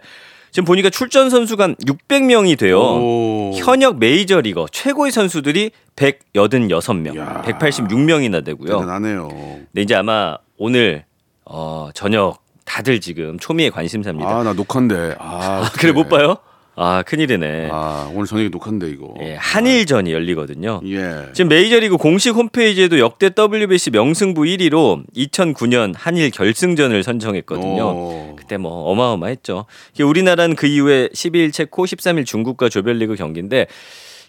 지금 0.56 0.64
보니까 0.68 0.90
출전 0.90 1.30
선수가 1.30 1.68
600명이 1.86 2.58
돼요. 2.58 2.80
오. 2.80 3.52
현역 3.58 4.00
메이저리거 4.00 4.68
최고의 4.72 5.12
선수들이 5.12 5.72
186명, 5.98 7.18
야. 7.18 7.44
186명이나 7.46 8.42
되고요. 8.46 8.80
대단하네요. 8.80 9.28
근데 9.28 9.82
이제 9.82 9.96
아마 9.96 10.38
오늘 10.58 11.04
어, 11.44 11.90
저녁 11.94 12.42
다들 12.64 13.02
지금 13.02 13.38
초미의 13.38 13.70
관심사입니다. 13.72 14.30
아 14.30 14.44
나 14.44 14.54
녹화인데. 14.54 15.16
아 15.20 15.66
아, 15.66 15.70
그래 15.78 15.92
못 15.92 16.08
봐요? 16.08 16.38
아 16.78 17.04
큰일이네. 17.04 17.70
아 17.72 18.12
오늘 18.14 18.26
저녁에 18.28 18.50
녹화인데 18.50 18.90
이거. 18.90 19.14
예, 19.22 19.36
한일전이 19.36 20.12
열리거든요. 20.12 20.82
예. 20.86 21.28
지금 21.34 21.48
메이저리그 21.48 21.98
공식 21.98 22.36
홈페이지에도 22.36 23.00
역대 23.00 23.30
WBC 23.38 23.92
명승부 23.92 24.42
1위로 24.42 25.04
2009년 25.16 25.94
한일 25.96 26.32
결승전을 26.32 27.04
선정했거든요. 27.04 27.84
오. 27.84 28.36
그때 28.36 28.58
뭐 28.58 28.92
어마어마했죠. 28.92 29.66
우리나라는 30.02 30.56
그 30.56 30.68
이후에 30.68 31.08
12일 31.14 31.54
체코, 31.54 31.86
13일 31.86 32.26
중국과 32.26 32.70
조별리그 32.70 33.16
경기인데 33.16 33.68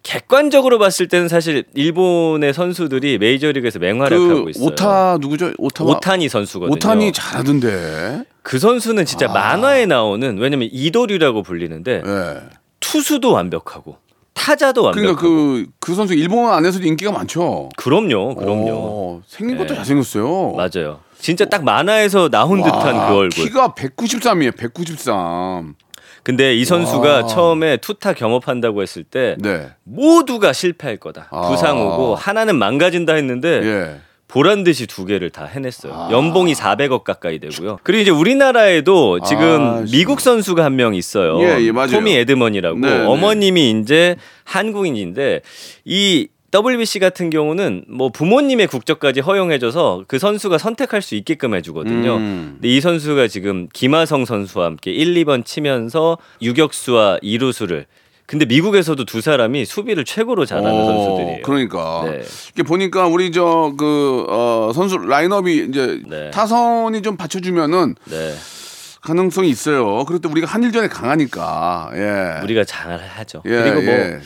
객관적으로 0.07 0.79
봤을 0.79 1.09
때는 1.09 1.27
사실 1.27 1.65
일본의 1.75 2.55
선수들이 2.55 3.19
메이저리그에서 3.19 3.81
맹활약하고 3.81 4.45
그 4.45 4.51
있어요. 4.51 4.65
오타 4.65 5.19
누구죠? 5.21 5.53
오타 5.59 5.83
오타니 5.83 6.29
선수거든요. 6.29 6.73
오타니 6.73 7.11
잘하던데. 7.11 8.23
그 8.45 8.61
선수는 8.61 9.05
진짜 9.05 9.27
만화에 9.27 9.87
나오는 9.87 10.39
왜냐면 10.39 10.69
이도류라고 10.71 11.43
불리는데 11.43 12.03
예. 12.07 12.41
투수도 12.79 13.33
완벽하고 13.33 13.97
타자도 14.35 14.85
완벽하고 14.85 15.17
그러니까 15.17 15.21
그, 15.21 15.67
그 15.81 15.95
선수 15.97 16.15
일본 16.15 16.53
안에서도 16.53 16.87
인기가 16.87 17.11
많죠. 17.11 17.71
그럼요, 17.77 18.37
그럼요. 18.37 18.71
어, 18.71 19.23
생긴 19.27 19.59
것도 19.59 19.71
네. 19.71 19.75
잘생겼어요. 19.75 20.53
맞아요. 20.53 21.01
진짜 21.19 21.45
딱 21.47 21.65
만화에서 21.65 22.29
나온 22.29 22.61
와, 22.61 22.67
듯한 22.67 23.09
그 23.09 23.15
얼굴. 23.17 23.29
키가 23.31 23.75
193이에요. 23.77 24.57
193. 24.57 25.75
근데 26.27 26.57
이 26.57 26.65
선수가 26.65 27.09
와. 27.09 27.25
처음에 27.27 27.77
투타 27.77 28.15
겸업한다고 28.15 28.83
했을 28.83 29.05
때 29.05 29.37
네. 29.39 29.69
모두가 29.85 30.53
실패할 30.53 30.97
거다. 30.97 31.29
아. 31.31 31.43
부상 31.49 31.81
오고 31.81 32.17
하나는 32.17 32.57
망가진다 32.57 33.15
했는데 33.15 33.61
예. 33.63 34.01
보란 34.27 34.65
듯이 34.65 34.89
두 34.89 35.05
개를 35.05 35.31
다 35.31 35.45
해냈어요. 35.45 35.93
아. 35.95 36.09
연봉이 36.11 36.53
400억 36.53 37.05
가까이 37.05 37.39
되고요. 37.39 37.79
그리고 37.85 38.03
이제 38.03 38.11
우리나라에도 38.11 39.21
지금 39.21 39.61
아, 39.61 39.85
미국 39.93 40.21
선수가 40.21 40.65
한 40.65 40.75
명 40.75 40.97
있어요. 40.97 41.41
예, 41.43 41.61
예, 41.65 41.71
맞아요. 41.71 41.93
토미 41.93 42.17
에드먼이라고 42.17 42.77
네, 42.81 42.99
네. 42.99 43.05
어머님이 43.05 43.71
이제 43.81 44.17
한국인인데 44.43 45.43
이 45.85 46.27
WBC 46.57 46.99
같은 47.01 47.29
경우는 47.29 47.85
뭐 47.89 48.09
부모님의 48.09 48.67
국적까지 48.69 49.21
허용해줘서 49.21 50.05
그 50.09 50.19
선수가 50.19 50.59
선택할 50.59 51.03
수 51.03 51.15
있게끔 51.15 51.55
해주거든요. 51.55 52.17
음. 52.17 52.51
근데 52.55 52.69
이 52.69 52.81
선수가 52.81 53.29
지금 53.29 53.69
김하성 53.73 54.25
선수와 54.25 54.67
함께 54.67 54.91
1, 54.91 55.15
2번 55.25 55.45
치면서 55.45 56.17
유격수와 56.41 57.19
이루수를 57.21 57.87
근데 58.27 58.45
미국에서도 58.45 59.05
두 59.05 59.21
사람이 59.21 59.65
수비를 59.65 60.05
최고로 60.05 60.47
잘하는 60.47 60.71
어, 60.71 60.85
선수들이에요. 60.85 61.43
그러니까 61.43 62.03
네. 62.07 62.23
이게 62.55 62.63
보니까 62.65 63.07
우리 63.07 63.31
저그 63.31 64.27
어, 64.29 64.73
선수 64.75 64.99
라인업이 64.99 65.67
이제 65.69 66.01
네. 66.09 66.31
타선이 66.33 67.03
좀 67.03 67.17
받쳐주면은 67.17 67.95
네. 68.07 68.35
가능성이 69.03 69.49
있어요. 69.49 70.05
또 70.21 70.29
우리가 70.29 70.49
한일전에 70.49 70.89
강하니까. 70.89 71.91
예. 71.95 72.43
우리가 72.43 72.65
잘 72.65 72.99
하죠. 72.99 73.41
예, 73.47 73.51
그리고 73.51 73.83
뭐 73.83 73.95
예. 73.95 74.19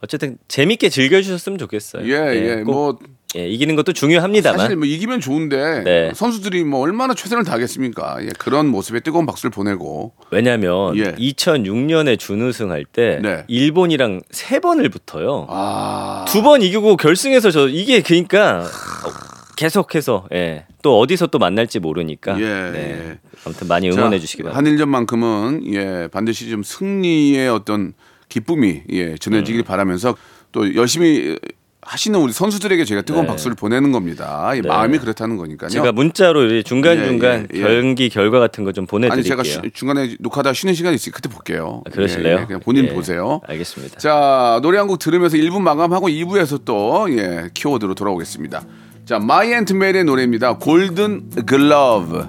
어쨌든 0.00 0.38
재밌게 0.46 0.88
즐겨주셨으면 0.88 1.58
좋겠어요. 1.58 2.06
예, 2.06 2.34
예. 2.34 2.62
꼭, 2.62 2.72
뭐 2.72 2.98
예, 3.36 3.46
이기는 3.46 3.76
것도 3.76 3.92
중요합니다만. 3.92 4.58
사실 4.58 4.76
뭐 4.76 4.86
이기면 4.86 5.20
좋은데 5.20 5.82
네. 5.84 6.12
선수들이 6.14 6.64
뭐 6.64 6.80
얼마나 6.80 7.14
최선을 7.14 7.44
다하겠습니까? 7.44 8.18
예, 8.22 8.28
그런 8.38 8.68
모습에 8.68 9.00
뜨거운 9.00 9.26
박수를 9.26 9.50
보내고 9.50 10.12
왜냐하면 10.30 10.96
예. 10.96 11.12
2006년에 11.12 12.18
준우승할 12.18 12.86
때 12.86 13.18
네. 13.22 13.44
일본이랑 13.48 14.22
세 14.30 14.60
번을 14.60 14.88
붙어요. 14.88 15.46
아, 15.50 16.24
두번 16.28 16.62
이기고 16.62 16.96
결승에서 16.96 17.50
저 17.50 17.68
이게 17.68 18.00
그러니까 18.00 18.60
어, 18.60 19.28
계속해서 19.56 20.28
예. 20.32 20.64
또 20.80 20.98
어디서 20.98 21.26
또 21.26 21.38
만날지 21.38 21.80
모르니까 21.80 22.40
예, 22.40 22.44
네. 22.44 22.78
예. 22.78 23.18
아무튼 23.44 23.68
많이 23.68 23.90
자, 23.90 23.98
응원해 23.98 24.20
주시기 24.20 24.42
바랍니다. 24.42 24.58
한일전만큼은 24.58 25.74
예 25.74 26.08
반드시 26.10 26.48
좀 26.48 26.62
승리의 26.62 27.48
어떤 27.50 27.92
기쁨이 28.28 28.82
예 28.90 29.16
전해지길 29.16 29.62
음. 29.62 29.64
바라면서 29.64 30.16
또 30.52 30.74
열심히 30.74 31.38
하시는 31.80 32.18
우리 32.20 32.32
선수들에게 32.32 32.84
저희가 32.84 33.02
뜨거운 33.02 33.24
네. 33.24 33.28
박수를 33.30 33.54
보내는 33.56 33.92
겁니다. 33.92 34.52
이 34.54 34.60
마음이 34.60 34.98
그렇다는 34.98 35.36
거니까요. 35.38 35.70
제가 35.70 35.92
문자로 35.92 36.62
중간 36.64 37.02
중간 37.02 37.48
예, 37.54 37.58
예, 37.58 37.62
예. 37.62 37.80
경기 37.80 38.08
결과 38.10 38.40
같은 38.40 38.64
거좀 38.64 38.82
아니 38.82 38.88
보내드릴게요. 38.88 39.22
제가 39.24 39.42
쉬- 39.44 39.70
중간에 39.72 40.16
녹화다 40.18 40.52
쉬는 40.52 40.74
시간이 40.74 40.96
있으니 40.96 41.12
그때 41.14 41.28
볼게요. 41.30 41.82
아, 41.86 41.90
그러실래요? 41.90 42.36
예, 42.38 42.42
예, 42.42 42.46
그냥 42.46 42.60
본인 42.60 42.86
예, 42.86 42.92
보세요. 42.92 43.40
알겠습니다. 43.46 43.98
자 43.98 44.58
노래 44.62 44.76
한 44.78 44.88
곡 44.88 44.98
들으면서 44.98 45.36
1부 45.38 45.60
마감하고 45.62 46.08
2부에서 46.08 46.64
또 46.64 47.06
예, 47.16 47.48
키워드로 47.54 47.94
돌아오겠습니다. 47.94 48.62
자 49.06 49.18
마이 49.18 49.52
앤트 49.52 49.72
메리의 49.72 50.04
노래입니다. 50.04 50.58
골든 50.58 51.30
글러브. 51.46 52.26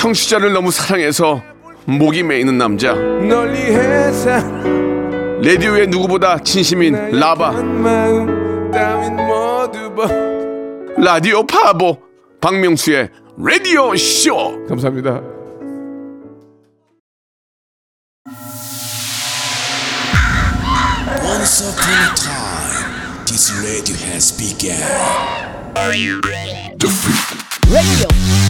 청취자를 0.00 0.54
너무 0.54 0.70
사랑해서 0.70 1.42
목이 1.84 2.22
메이는 2.22 2.56
남자 2.56 2.94
라디오에 5.42 5.88
누구보다 5.88 6.38
진심인 6.38 6.94
라바 7.20 7.52
라디오 10.96 11.46
바보 11.46 11.98
박명수의 12.40 13.10
라디오 13.36 13.94
쇼 13.94 14.66
감사합니다. 14.66 15.20
Once 21.22 21.60
upon 21.68 21.92
a 21.92 22.14
time, 22.16 23.24
this 23.26 23.52
radio 23.62 23.96
has 24.08 24.32
begun. 24.32 24.80
radio, 25.76 26.20
radio, 26.24 26.88
radio, 27.70 28.06
radio, 28.08 28.49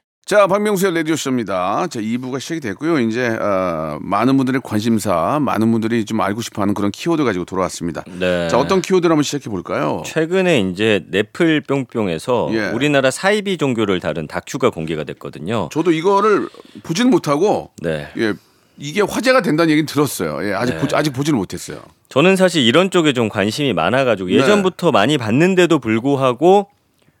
자, 0.31 0.47
박명수의 0.47 0.95
라디오쇼입니다. 0.95 1.87
자, 1.87 1.99
2부가 1.99 2.39
시작이 2.39 2.61
됐고요. 2.61 3.01
이제, 3.01 3.27
어, 3.27 3.97
많은 3.99 4.37
분들의 4.37 4.61
관심사, 4.63 5.39
많은 5.41 5.69
분들이 5.73 6.05
좀 6.05 6.21
알고 6.21 6.41
싶어 6.41 6.61
하는 6.61 6.73
그런 6.73 6.89
키워드 6.89 7.25
가지고 7.25 7.43
돌아왔습니다. 7.43 8.05
네. 8.17 8.47
자, 8.47 8.57
어떤 8.57 8.81
키워드를 8.81 9.11
한번 9.11 9.23
시작해 9.23 9.49
볼까요? 9.49 10.03
최근에 10.05 10.61
이제 10.61 11.03
넷플 11.09 11.59
뿅뿅에서 11.59 12.47
예. 12.53 12.69
우리나라 12.69 13.11
사이비 13.11 13.57
종교를 13.57 13.99
다룬 13.99 14.25
다큐가 14.25 14.69
공개가 14.69 15.03
됐거든요. 15.03 15.67
저도 15.69 15.91
이거를 15.91 16.47
보지는 16.83 17.11
못하고, 17.11 17.71
네. 17.81 18.07
예, 18.17 18.33
이게 18.77 19.01
화제가 19.01 19.41
된다는 19.41 19.71
얘기는 19.71 19.85
들었어요. 19.85 20.47
예, 20.47 20.53
아직, 20.53 20.75
네. 20.75 20.79
보, 20.79 20.95
아직 20.95 21.11
보지는 21.11 21.37
못했어요. 21.39 21.81
저는 22.07 22.37
사실 22.37 22.61
이런 22.61 22.89
쪽에 22.89 23.11
좀 23.11 23.27
관심이 23.27 23.73
많아가지고 23.73 24.29
네. 24.29 24.35
예전부터 24.35 24.93
많이 24.93 25.17
봤는데도 25.17 25.79
불구하고 25.79 26.69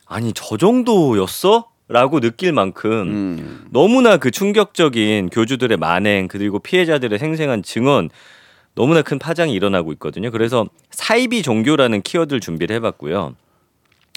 아니 0.05 0.31
저 0.33 0.55
정도였어? 0.55 1.70
라고 1.91 2.21
느낄 2.21 2.53
만큼 2.53 2.89
음. 2.91 3.65
너무나 3.69 4.17
그 4.17 4.31
충격적인 4.31 5.29
교주들의 5.29 5.77
만행 5.77 6.27
그리고 6.29 6.59
피해자들의 6.59 7.19
생생한 7.19 7.63
증언 7.63 8.09
너무나 8.75 9.01
큰 9.01 9.19
파장이 9.19 9.53
일어나고 9.53 9.91
있거든요. 9.93 10.31
그래서 10.31 10.65
사이비 10.91 11.41
종교라는 11.41 12.01
키워드를 12.01 12.39
준비를 12.39 12.73
해봤고요. 12.77 13.35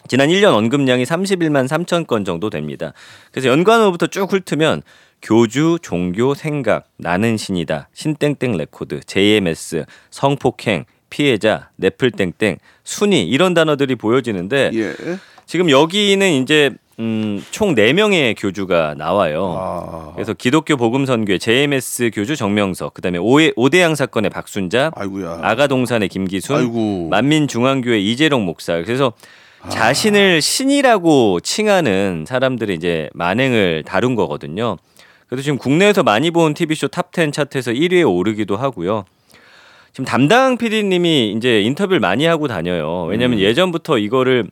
지난 0.06 0.28
1년 0.28 0.54
언급량이 0.54 1.02
31만 1.02 1.66
3천 1.66 2.06
건 2.06 2.24
정도 2.24 2.48
됩니다. 2.48 2.92
그래서 3.32 3.48
연관어부터 3.48 4.06
쭉 4.06 4.30
훑으면 4.30 4.82
교주, 5.20 5.78
종교, 5.82 6.34
생각, 6.34 6.84
나는 6.98 7.36
신이다, 7.36 7.88
신땡땡 7.92 8.56
레코드, 8.56 9.00
JMS, 9.00 9.86
성폭행, 10.10 10.84
피해자, 11.08 11.70
넷플땡땡, 11.76 12.58
순위 12.84 13.22
이런 13.22 13.54
단어들이 13.54 13.96
보여지는데 13.96 14.70
예. 14.74 14.94
지금 15.46 15.70
여기는 15.70 16.30
이제 16.42 16.70
음, 17.00 17.44
총 17.50 17.74
4명의 17.74 18.34
교주가 18.38 18.94
나와요. 18.96 19.56
아, 19.58 20.12
그래서 20.14 20.32
기독교 20.32 20.76
복음선교회 20.76 21.38
JMS 21.38 22.10
교주 22.14 22.36
정명석, 22.36 22.94
그다음에 22.94 23.18
오해, 23.18 23.52
오대양 23.56 23.94
사건의 23.94 24.30
박순자, 24.30 24.92
아이고야. 24.94 25.40
아가동산의 25.42 26.08
김기순, 26.08 26.56
아이고. 26.56 27.08
만민중앙교회 27.10 27.98
이재록 27.98 28.44
목사. 28.44 28.74
그래서 28.82 29.12
자신을 29.68 30.42
신이라고 30.42 31.40
칭하는 31.40 32.24
사람들이 32.28 32.74
이제 32.74 33.08
만행을 33.14 33.82
다룬 33.86 34.14
거거든요. 34.14 34.76
그래서 35.26 35.42
지금 35.42 35.58
국내에서 35.58 36.02
많이 36.02 36.30
본 36.30 36.54
TV쇼 36.54 36.88
탑10 36.88 37.32
차트에서 37.32 37.72
1위에 37.72 38.08
오르기도 38.08 38.56
하고요. 38.56 39.04
지금 39.92 40.04
담당 40.04 40.58
PD님이 40.58 41.34
이제 41.36 41.62
인터뷰를 41.62 42.00
많이 42.00 42.26
하고 42.26 42.46
다녀요. 42.48 43.04
음. 43.04 43.10
왜냐하면 43.10 43.38
예전부터 43.38 43.98
이거를 43.98 44.48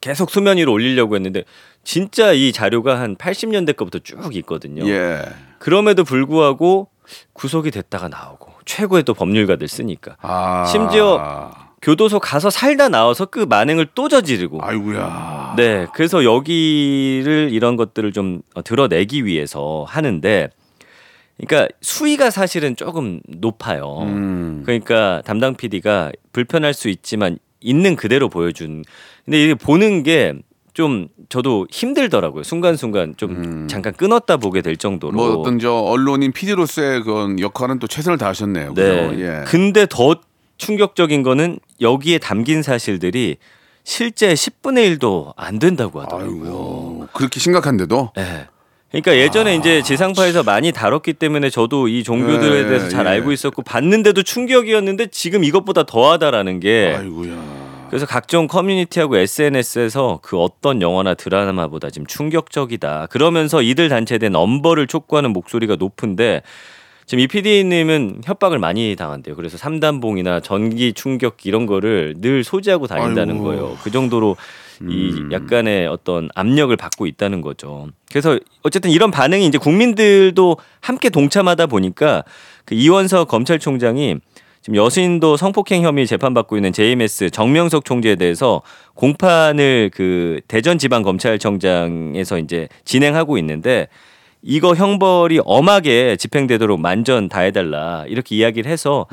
계속 0.00 0.30
수면 0.30 0.56
위로 0.56 0.72
올리려고 0.72 1.14
했는데 1.16 1.44
진짜 1.84 2.32
이 2.32 2.52
자료가 2.52 3.00
한 3.00 3.16
80년대 3.16 3.76
거부터 3.76 3.98
쭉 3.98 4.34
있거든요. 4.36 4.86
예. 4.88 5.22
그럼에도 5.58 6.04
불구하고 6.04 6.88
구속이 7.32 7.70
됐다가 7.70 8.08
나오고 8.08 8.52
최고의 8.64 9.02
또 9.02 9.14
법률가들 9.14 9.68
쓰니까 9.68 10.16
아. 10.20 10.64
심지어 10.64 11.50
교도소 11.82 12.20
가서 12.20 12.50
살다 12.50 12.88
나와서 12.88 13.26
그 13.26 13.40
만행을 13.40 13.88
또 13.94 14.08
저지르고 14.08 14.58
아이고야. 14.62 15.54
네 15.56 15.86
그래서 15.94 16.24
여기를 16.24 17.48
이런 17.52 17.76
것들을 17.76 18.12
좀 18.12 18.42
어, 18.54 18.62
드러내기 18.62 19.24
위해서 19.24 19.84
하는데 19.88 20.50
그러니까 21.38 21.74
수위가 21.80 22.30
사실은 22.30 22.76
조금 22.76 23.20
높아요. 23.26 24.02
음. 24.02 24.62
그러니까 24.64 25.22
담당 25.24 25.54
PD가 25.54 26.12
불편할 26.32 26.74
수 26.74 26.88
있지만 26.88 27.38
있는 27.60 27.96
그대로 27.96 28.28
보여준. 28.28 28.84
근데 29.24 29.42
이게 29.44 29.54
보는 29.54 30.02
게 30.02 30.34
좀 30.72 31.08
저도 31.28 31.66
힘들더라고요. 31.70 32.42
순간순간 32.42 33.14
좀 33.16 33.66
잠깐 33.68 33.92
끊었다 33.92 34.36
보게 34.36 34.62
될 34.62 34.76
정도로. 34.76 35.12
음. 35.12 35.16
뭐 35.16 35.34
어떤 35.36 35.58
저 35.58 35.72
언론인 35.72 36.32
PD로서의 36.32 37.02
그런 37.02 37.40
역할은 37.40 37.78
또 37.78 37.86
최선을 37.86 38.18
다하셨네요. 38.18 38.74
네. 38.74 39.08
그죠? 39.08 39.20
예. 39.20 39.44
근데 39.46 39.86
더 39.88 40.16
충격적인 40.58 41.22
거는 41.22 41.58
여기에 41.80 42.18
담긴 42.18 42.62
사실들이 42.62 43.36
실제 43.82 44.32
10분의 44.34 44.98
1도 44.98 45.32
안 45.36 45.58
된다고 45.58 46.00
하더라고요. 46.02 46.44
아이고. 46.44 47.08
그렇게 47.14 47.40
심각한데도 47.40 48.12
네. 48.16 48.46
그러니까 48.90 49.16
예전에 49.16 49.54
이제 49.54 49.82
지상파에서 49.82 50.42
많이 50.42 50.72
다뤘기 50.72 51.14
때문에 51.14 51.48
저도 51.48 51.86
이 51.86 52.02
종교들에 52.02 52.62
네, 52.62 52.68
대해서 52.68 52.88
잘 52.88 53.06
예. 53.06 53.10
알고 53.10 53.30
있었고 53.30 53.62
봤는데도 53.62 54.22
충격이었는데 54.22 55.06
지금 55.06 55.44
이것보다 55.44 55.84
더하다라는 55.84 56.58
게 56.58 56.94
아이고야. 56.98 57.60
그래서 57.88 58.06
각종 58.06 58.46
커뮤니티하고 58.46 59.16
SNS에서 59.16 60.20
그 60.22 60.38
어떤 60.38 60.82
영화나 60.82 61.14
드라마보다 61.14 61.90
지금 61.90 62.06
충격적이다. 62.06 63.08
그러면서 63.10 63.62
이들 63.62 63.88
단체에 63.88 64.18
대한 64.18 64.34
엄벌을 64.36 64.86
촉구하는 64.86 65.32
목소리가 65.32 65.76
높은데 65.76 66.42
지금 67.06 67.22
이 67.22 67.26
PD님은 67.26 68.22
협박을 68.24 68.60
많이 68.60 68.94
당한대요. 68.96 69.34
그래서 69.34 69.56
삼단봉이나 69.56 70.38
전기 70.40 70.92
충격기 70.92 71.48
이런 71.48 71.66
거를 71.66 72.14
늘 72.18 72.44
소지하고 72.44 72.86
다닌다는 72.86 73.34
아이고. 73.34 73.44
거예요. 73.44 73.76
그 73.82 73.90
정도로 73.90 74.36
이 74.88 75.12
음. 75.12 75.32
약간의 75.32 75.86
어떤 75.86 76.28
압력을 76.34 76.74
받고 76.74 77.06
있다는 77.06 77.40
거죠. 77.40 77.88
그래서 78.10 78.38
어쨌든 78.62 78.90
이런 78.90 79.10
반응이 79.10 79.46
이제 79.46 79.58
국민들도 79.58 80.56
함께 80.80 81.10
동참하다 81.10 81.66
보니까 81.66 82.24
그 82.64 82.74
이원석 82.74 83.28
검찰총장이 83.28 84.16
지금 84.62 84.76
여신도 84.76 85.36
성폭행 85.36 85.82
혐의 85.82 86.06
재판받고 86.06 86.56
있는 86.56 86.72
JMS 86.72 87.30
정명석 87.30 87.84
총재에 87.84 88.16
대해서 88.16 88.62
공판을 88.94 89.90
그 89.92 90.40
대전지방검찰청장에서 90.48 92.38
이제 92.38 92.68
진행하고 92.84 93.38
있는데 93.38 93.88
이거 94.42 94.74
형벌이 94.74 95.40
엄하게 95.44 96.16
집행되도록 96.16 96.80
만전 96.80 97.28
다해달라 97.28 98.04
이렇게 98.06 98.36
이야기를 98.36 98.70
해서 98.70 99.06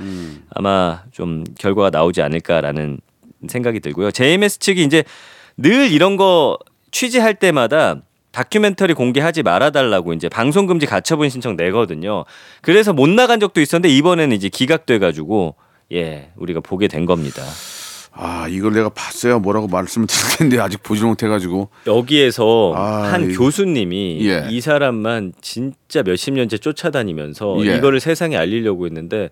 아마 0.50 1.04
좀 1.12 1.44
결과가 1.58 1.90
나오지 1.90 2.22
않을까라는 2.22 3.00
생각이 3.48 3.80
들고요. 3.80 4.12
JMS 4.12 4.60
측이 4.60 4.84
이제 4.84 5.04
늘 5.58 5.92
이런 5.92 6.18
거 6.18 6.58
취재할 6.92 7.34
때마다 7.36 8.02
다큐멘터리 8.32 8.94
공개하지 8.94 9.42
말아달라고 9.44 10.14
이제 10.14 10.30
방송 10.30 10.68
금지 10.68 10.86
가처분 10.86 11.30
신청 11.30 11.56
내거든요. 11.56 12.26
그래서 12.62 12.94
못 12.94 13.10
나간 13.10 13.40
적도 13.40 13.62
있었는데 13.62 13.90
이번에는 13.96 14.36
이제 14.36 14.50
기각돼 14.50 15.00
가지고 15.00 15.56
예 15.92 16.30
우리가 16.36 16.60
보게 16.60 16.88
된 16.88 17.06
겁니다. 17.06 17.42
아 18.20 18.48
이걸 18.50 18.74
내가 18.74 18.90
봤어야 18.90 19.38
뭐라고 19.40 19.68
말씀을 19.68 20.08
드릴 20.08 20.38
텐데 20.38 20.60
아직 20.60 20.82
보지 20.84 21.04
못해가지고 21.04 21.70
여기에서 21.86 22.74
아, 22.76 23.12
한 23.14 23.30
이- 23.32 23.34
교수님이 23.36 24.20
예. 24.28 24.48
이 24.50 24.60
사람만 24.62 25.34
진짜 25.42 26.02
몇십 26.04 26.34
년째 26.34 26.58
쫓아다니면서 26.58 27.66
예. 27.66 27.78
이거를 27.78 28.00
세상에 28.00 28.36
알리려고 28.36 28.86
했는데 28.88 29.30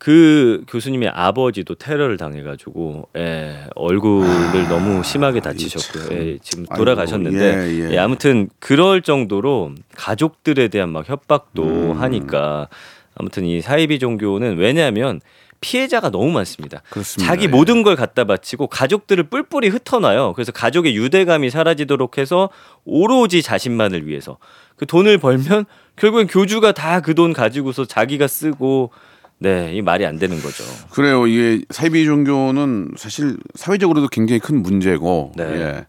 그 0.00 0.64
교수님의 0.66 1.10
아버지도 1.10 1.74
테러를 1.74 2.16
당해가지고 2.16 3.08
예, 3.18 3.66
얼굴을 3.74 4.66
너무 4.70 5.04
심하게 5.04 5.40
다치셨고요. 5.40 6.18
예, 6.18 6.38
지금 6.42 6.64
아이고, 6.70 6.76
돌아가셨는데 6.82 7.38
예, 7.38 7.84
예. 7.84 7.92
예, 7.92 7.98
아무튼 7.98 8.48
그럴 8.60 9.02
정도로 9.02 9.74
가족들에 9.94 10.68
대한 10.68 10.88
막 10.88 11.06
협박도 11.06 11.62
음. 11.62 12.00
하니까 12.00 12.68
아무튼 13.14 13.44
이 13.44 13.60
사이비 13.60 13.98
종교는 13.98 14.56
왜냐하면 14.56 15.20
피해자가 15.60 16.08
너무 16.08 16.30
많습니다. 16.30 16.80
그렇습니다. 16.88 17.30
자기 17.30 17.44
예. 17.44 17.48
모든 17.48 17.82
걸 17.82 17.94
갖다 17.94 18.24
바치고 18.24 18.68
가족들을 18.68 19.24
뿔뿔이 19.24 19.68
흩어놔요. 19.68 20.32
그래서 20.32 20.50
가족의 20.50 20.96
유대감이 20.96 21.50
사라지도록 21.50 22.16
해서 22.16 22.48
오로지 22.86 23.42
자신만을 23.42 24.06
위해서 24.06 24.38
그 24.76 24.86
돈을 24.86 25.18
벌면 25.18 25.66
결국엔 25.96 26.26
교주가 26.28 26.72
다 26.72 27.02
그 27.02 27.12
돈 27.12 27.34
가지고서 27.34 27.84
자기가 27.84 28.26
쓰고 28.28 28.92
네, 29.42 29.72
이 29.74 29.80
말이 29.82 30.04
안 30.04 30.18
되는 30.18 30.40
거죠. 30.40 30.62
그래요. 30.90 31.26
이게 31.26 31.64
사이비 31.70 32.04
종교는 32.04 32.92
사실 32.96 33.36
사회적으로도 33.54 34.08
굉장히 34.08 34.38
큰 34.38 34.62
문제고, 34.62 35.32
네. 35.34 35.44
예. 35.44 35.86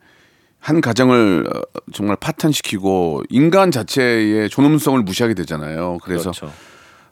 한 0.60 0.80
가정을 0.80 1.48
어, 1.54 1.62
정말 1.92 2.16
파탄시키고 2.18 3.24
인간 3.30 3.72
자체의 3.72 4.48
존엄성을 4.50 5.02
무시하게 5.02 5.34
되잖아요. 5.34 5.98
그래서 6.04 6.32
그렇죠. 6.32 6.54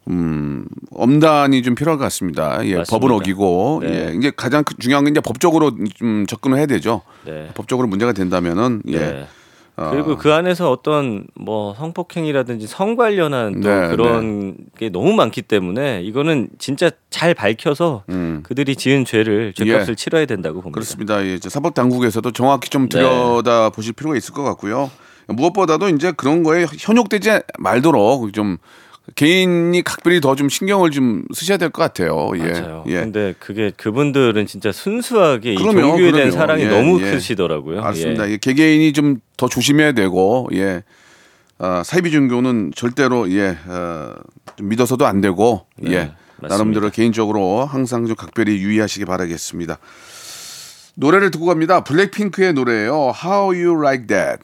음, 0.10 0.66
엄단이 0.92 1.62
좀 1.62 1.76
필요할 1.76 1.98
것 1.98 2.04
같습니다. 2.06 2.66
예, 2.66 2.78
맞습니다. 2.78 2.84
법을 2.90 3.12
어기고, 3.12 3.82
네. 3.84 4.08
예, 4.12 4.16
이제 4.16 4.32
가장 4.36 4.64
크- 4.64 4.76
중요한 4.80 5.04
게 5.04 5.12
이제 5.12 5.20
법적으로 5.20 5.72
좀 5.96 6.26
접근을 6.26 6.58
해야 6.58 6.66
되죠. 6.68 7.02
네. 7.26 7.50
법적으로 7.54 7.88
문제가 7.88 8.14
된다면은, 8.14 8.82
예. 8.88 9.28
네. 9.80 9.86
어, 9.86 9.90
그리고 9.92 10.18
그 10.18 10.34
안에서 10.34 10.70
어떤 10.70 11.26
뭐 11.36 11.74
성폭행이라든지 11.76 12.68
성 12.68 12.96
관련한 12.96 13.62
또 13.62 13.70
네, 13.70 13.88
그런 13.88 14.58
게 14.78 14.90
너무 14.90 15.14
많기 15.14 15.42
때문에 15.42 16.02
이거는 16.02 16.50
진짜 16.58 16.92
잘 17.10 17.34
밝혀서 17.34 18.04
음. 18.10 18.42
그들이 18.44 18.76
지은 18.76 19.06
죄를 19.06 19.54
죄값을 19.54 19.92
예. 19.92 19.96
치러야 19.96 20.26
된다고 20.26 20.62
봅니다. 20.62 20.74
그렇습니다. 20.74 21.24
예, 21.24 21.36
이제 21.36 21.50
사법 21.50 21.74
당국에서도 21.74 22.30
정확히 22.32 22.70
좀 22.70 22.90
네. 22.90 23.00
들여다 23.00 23.70
보실 23.70 23.94
필요가 23.94 24.18
있을 24.18 24.34
것 24.34 24.44
같고요. 24.44 24.92
무엇보다도 25.28 25.90
이제 25.90 26.12
그런 26.12 26.44
거에 26.44 26.66
현혹되지 26.78 27.42
말도록 27.60 28.34
좀 28.34 28.58
개인이 29.16 29.82
각별히 29.84 30.22
더 30.22 30.36
좀 30.36 30.50
신경을 30.50 30.92
좀 30.92 31.24
쓰셔야 31.34 31.58
될 31.58 31.70
것 31.70 31.82
같아요. 31.82 32.30
예. 32.36 32.40
맞아요. 32.40 32.84
예. 32.88 33.02
근데 33.02 33.34
그게 33.40 33.72
그분들은 33.76 34.46
진짜 34.48 34.72
순수하게 34.72 35.54
이 35.54 35.56
그럼요, 35.56 35.82
종교에 35.82 36.12
대한. 36.12 36.32
사랑이 36.32 36.64
예, 36.64 36.68
너무 36.68 37.02
예. 37.02 37.12
크시더라고요. 37.12 37.82
맞습니다. 37.82 38.28
예. 38.28 38.34
예, 38.34 38.38
개개인이 38.38 38.94
좀 38.94 39.20
더 39.38 39.48
조심해야 39.48 39.94
되고, 39.94 40.50
예. 40.54 40.84
아, 41.60 41.82
사이비 41.86 42.12
종교는 42.12 42.74
절대로 42.76 43.32
예, 43.32 43.58
어, 43.68 44.14
좀 44.58 44.68
믿어서도 44.68 45.06
안 45.06 45.22
되고, 45.22 45.66
네, 45.78 45.92
예. 45.92 45.98
맞습니다. 46.42 46.48
나름대로 46.58 46.90
개인적으로 46.90 47.64
항상 47.66 48.06
좀 48.06 48.16
각별히 48.18 48.58
유의하시기 48.60 49.06
바라겠습니다. 49.06 49.78
노래를 50.96 51.32
듣고 51.32 51.46
갑니다. 51.46 51.84
블랙핑크의 51.86 52.52
노래예요. 52.54 53.14
How 53.24 53.56
You 53.56 53.80
Like 53.82 54.08
That. 54.08 54.44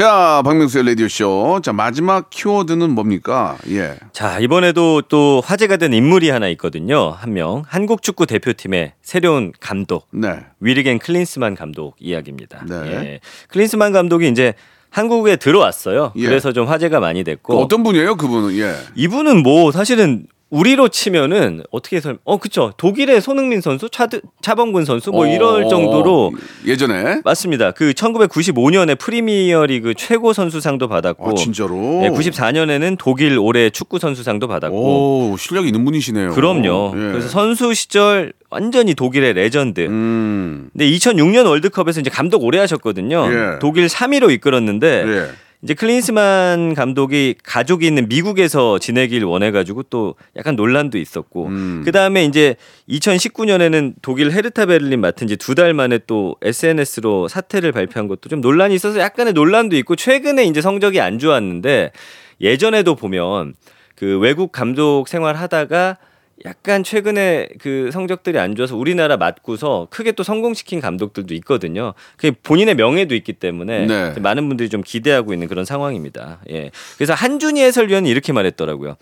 자, 0.00 0.40
박명수의 0.46 0.86
라디오쇼. 0.86 1.60
자, 1.62 1.74
마지막 1.74 2.30
키워드는 2.30 2.88
뭡니까? 2.92 3.58
예. 3.68 3.98
자 4.12 4.38
이번에도 4.38 5.02
또 5.02 5.42
화제가 5.44 5.76
된 5.76 5.92
인물이 5.92 6.30
하나 6.30 6.48
있거든요. 6.48 7.10
한 7.10 7.34
명 7.34 7.64
한국 7.68 8.00
축구 8.00 8.24
대표팀의 8.24 8.94
새로운 9.02 9.52
감독 9.60 10.08
네. 10.10 10.38
위르겐 10.58 11.00
클린스만 11.00 11.54
감독 11.54 11.96
이야기입니다. 11.98 12.64
네. 12.66 12.76
예. 12.86 13.20
클린스만 13.48 13.92
감독이 13.92 14.26
이제 14.30 14.54
한국에 14.88 15.36
들어왔어요. 15.36 16.14
예. 16.16 16.24
그래서 16.24 16.54
좀 16.54 16.66
화제가 16.66 16.98
많이 16.98 17.20
그 17.20 17.24
됐고 17.24 17.58
어떤 17.60 17.82
분이에요, 17.82 18.16
그분은? 18.16 18.56
예. 18.56 18.72
이분은 18.94 19.42
뭐 19.42 19.70
사실은 19.70 20.24
우리로 20.50 20.88
치면은 20.88 21.62
어떻게 21.70 22.00
설, 22.00 22.18
어 22.24 22.38
그쵸 22.38 22.72
독일의 22.76 23.20
손흥민 23.20 23.60
선수, 23.60 23.88
차드, 23.88 24.20
차범근 24.42 24.84
선수 24.84 25.10
뭐 25.12 25.26
이럴 25.26 25.64
어, 25.64 25.68
정도로 25.68 26.32
예전에 26.66 27.20
맞습니다. 27.24 27.70
그 27.70 27.92
1995년에 27.92 28.98
프리미어리그 28.98 29.94
최고 29.94 30.32
선수상도 30.32 30.88
받았고 30.88 31.30
아, 31.30 31.34
진짜로. 31.34 31.74
네, 32.02 32.10
94년에는 32.10 32.96
독일 32.98 33.38
올해 33.38 33.70
축구 33.70 33.98
선수상도 34.00 34.48
받았고 34.48 35.30
오, 35.32 35.36
실력 35.36 35.66
있는 35.66 35.84
분이시네요. 35.84 36.30
그럼요. 36.30 36.94
예. 36.96 37.00
그래서 37.12 37.28
선수 37.28 37.72
시절 37.72 38.32
완전히 38.50 38.94
독일의 38.94 39.34
레전드. 39.34 39.86
음. 39.86 40.70
근데 40.72 40.90
2006년 40.90 41.46
월드컵에서 41.46 42.00
이제 42.00 42.10
감독 42.10 42.42
오래 42.42 42.58
하셨거든요. 42.58 43.28
예. 43.30 43.58
독일 43.60 43.86
3위로 43.86 44.32
이끌었는데 44.32 45.04
예. 45.06 45.26
이제 45.62 45.74
클린스만 45.74 46.74
감독이 46.74 47.34
가족이 47.42 47.86
있는 47.86 48.08
미국에서 48.08 48.78
지내길 48.78 49.24
원해가지고 49.24 49.82
또 49.84 50.14
약간 50.36 50.56
논란도 50.56 50.96
있었고 50.96 51.46
음. 51.48 51.82
그 51.84 51.92
다음에 51.92 52.24
이제 52.24 52.56
2019년에는 52.88 53.94
독일 54.00 54.32
헤르타 54.32 54.66
베를린 54.66 55.00
맡은 55.00 55.26
지 55.26 55.36
두 55.36 55.54
달 55.54 55.74
만에 55.74 55.98
또 56.06 56.36
SNS로 56.42 57.28
사퇴를 57.28 57.72
발표한 57.72 58.08
것도 58.08 58.28
좀 58.30 58.40
논란이 58.40 58.74
있어서 58.74 59.00
약간의 59.00 59.32
논란도 59.34 59.76
있고 59.76 59.96
최근에 59.96 60.44
이제 60.44 60.60
성적이 60.62 61.00
안 61.00 61.18
좋았는데 61.18 61.92
예전에도 62.40 62.94
보면 62.94 63.54
그 63.96 64.18
외국 64.18 64.52
감독 64.52 65.08
생활 65.08 65.36
하다가 65.36 65.98
약간 66.44 66.82
최근에 66.82 67.48
그 67.60 67.90
성적들이 67.92 68.38
안 68.38 68.54
좋아서 68.54 68.76
우리나라 68.76 69.16
맞고서 69.16 69.88
크게 69.90 70.12
또 70.12 70.22
성공시킨 70.22 70.80
감독들도 70.80 71.34
있거든요. 71.34 71.92
그게 72.16 72.30
본인의 72.30 72.76
명예도 72.76 73.14
있기 73.14 73.34
때문에 73.34 73.86
네. 73.86 74.14
많은 74.18 74.48
분들이 74.48 74.68
좀 74.68 74.82
기대하고 74.82 75.32
있는 75.32 75.48
그런 75.48 75.64
상황입니다. 75.64 76.40
예. 76.50 76.70
그래서 76.96 77.12
한준희 77.14 77.60
해설위원이 77.62 78.08
이렇게 78.08 78.32
말했더라고요. 78.32 78.96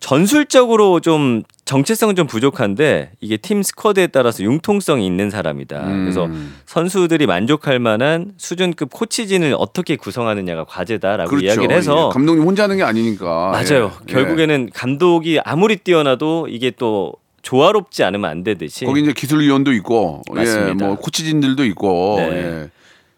전술적으로 0.00 1.00
좀 1.00 1.42
정체성은 1.64 2.14
좀 2.14 2.26
부족한데 2.26 3.12
이게 3.20 3.36
팀 3.36 3.62
스쿼드에 3.62 4.08
따라서 4.08 4.44
융통성이 4.44 5.04
있는 5.06 5.30
사람이다. 5.30 5.80
음. 5.84 6.02
그래서 6.04 6.28
선수들이 6.66 7.26
만족할 7.26 7.80
만한 7.80 8.32
수준급 8.36 8.90
코치진을 8.90 9.56
어떻게 9.58 9.96
구성하느냐가 9.96 10.64
과제다라고 10.64 11.30
그렇죠. 11.30 11.46
이야기를 11.46 11.74
해서 11.74 12.08
예. 12.10 12.12
감독님 12.12 12.44
혼자 12.44 12.64
하는 12.64 12.76
게 12.76 12.82
아니니까. 12.82 13.50
맞아요. 13.50 13.90
예. 14.08 14.12
결국에는 14.12 14.70
감독이 14.72 15.40
아무리 15.44 15.76
뛰어나도 15.76 16.48
이게 16.50 16.70
또 16.70 17.14
조화롭지 17.42 18.04
않으면 18.04 18.28
안 18.28 18.42
되듯이. 18.44 18.84
거기 18.84 19.02
이제 19.02 19.12
기술위원도 19.12 19.72
있고, 19.74 20.22
맞습니다. 20.32 20.68
예, 20.68 20.72
뭐 20.74 20.96
코치진들도 20.96 21.64
있고, 21.66 22.16
네. 22.18 22.32
예. 22.32 22.70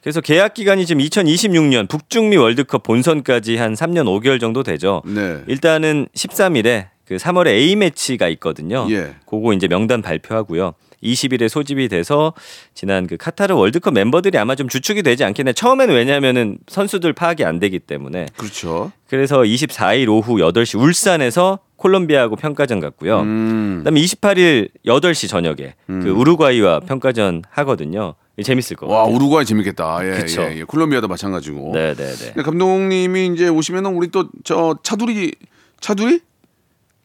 그래서 0.03 0.21
계약 0.21 0.55
기간이 0.55 0.87
지금 0.87 1.03
2026년 1.03 1.89
북중미 1.89 2.37
월드컵 2.37 2.83
본선까지 2.83 3.57
한 3.57 3.75
3년 3.75 4.05
5개월 4.05 4.41
정도 4.41 4.63
되죠. 4.63 5.03
네. 5.05 5.43
일단은 5.47 6.07
13일에 6.15 6.89
그 7.05 7.17
3월에 7.17 7.49
A 7.49 7.75
매치가 7.75 8.29
있거든요. 8.29 8.87
예. 8.91 9.15
그거 9.27 9.53
이제 9.53 9.67
명단 9.67 10.03
발표하고요. 10.03 10.75
20일에 11.03 11.49
소집이 11.49 11.89
돼서 11.89 12.35
지난 12.75 13.07
그 13.07 13.17
카타르 13.17 13.55
월드컵 13.55 13.95
멤버들이 13.95 14.37
아마 14.37 14.55
좀 14.55 14.69
주축이 14.69 15.03
되지 15.03 15.25
않겠나. 15.25 15.53
처음에는 15.53 15.95
왜냐면은 15.95 16.59
선수들 16.67 17.13
파악이 17.13 17.45
안 17.45 17.59
되기 17.59 17.79
때문에. 17.79 18.27
그렇죠. 18.37 18.93
그래서 19.09 19.39
24일 19.39 20.09
오후 20.09 20.37
8시 20.37 20.79
울산에서 20.79 21.61
콜롬비아하고 21.77 22.37
평가전 22.37 22.81
갔고요. 22.81 23.21
음. 23.21 23.77
그다음에 23.79 24.01
28일 24.01 24.69
8시 24.85 25.29
저녁에 25.29 25.75
그 25.87 26.11
우루과이와 26.11 26.81
평가전 26.81 27.43
하거든요. 27.49 28.15
재밌을 28.43 28.77
것 28.77 28.87
와, 28.87 29.03
같아요. 29.03 29.15
우루과이 29.17 29.45
재밌겠다. 29.45 29.99
예, 30.05 30.21
그쵸. 30.21 30.43
예, 30.43 30.57
예. 30.59 30.65
콜롬비아도 30.65 31.09
마찬가지고. 31.09 31.73
네, 31.75 31.95
네, 31.95 32.13
네. 32.35 32.43
감독님이 32.43 33.27
이제 33.35 33.49
오시면은 33.49 33.95
우리 33.95 34.09
또 34.09 34.29
저 34.45 34.79
차두리 34.83 35.33
차두리 35.81 36.21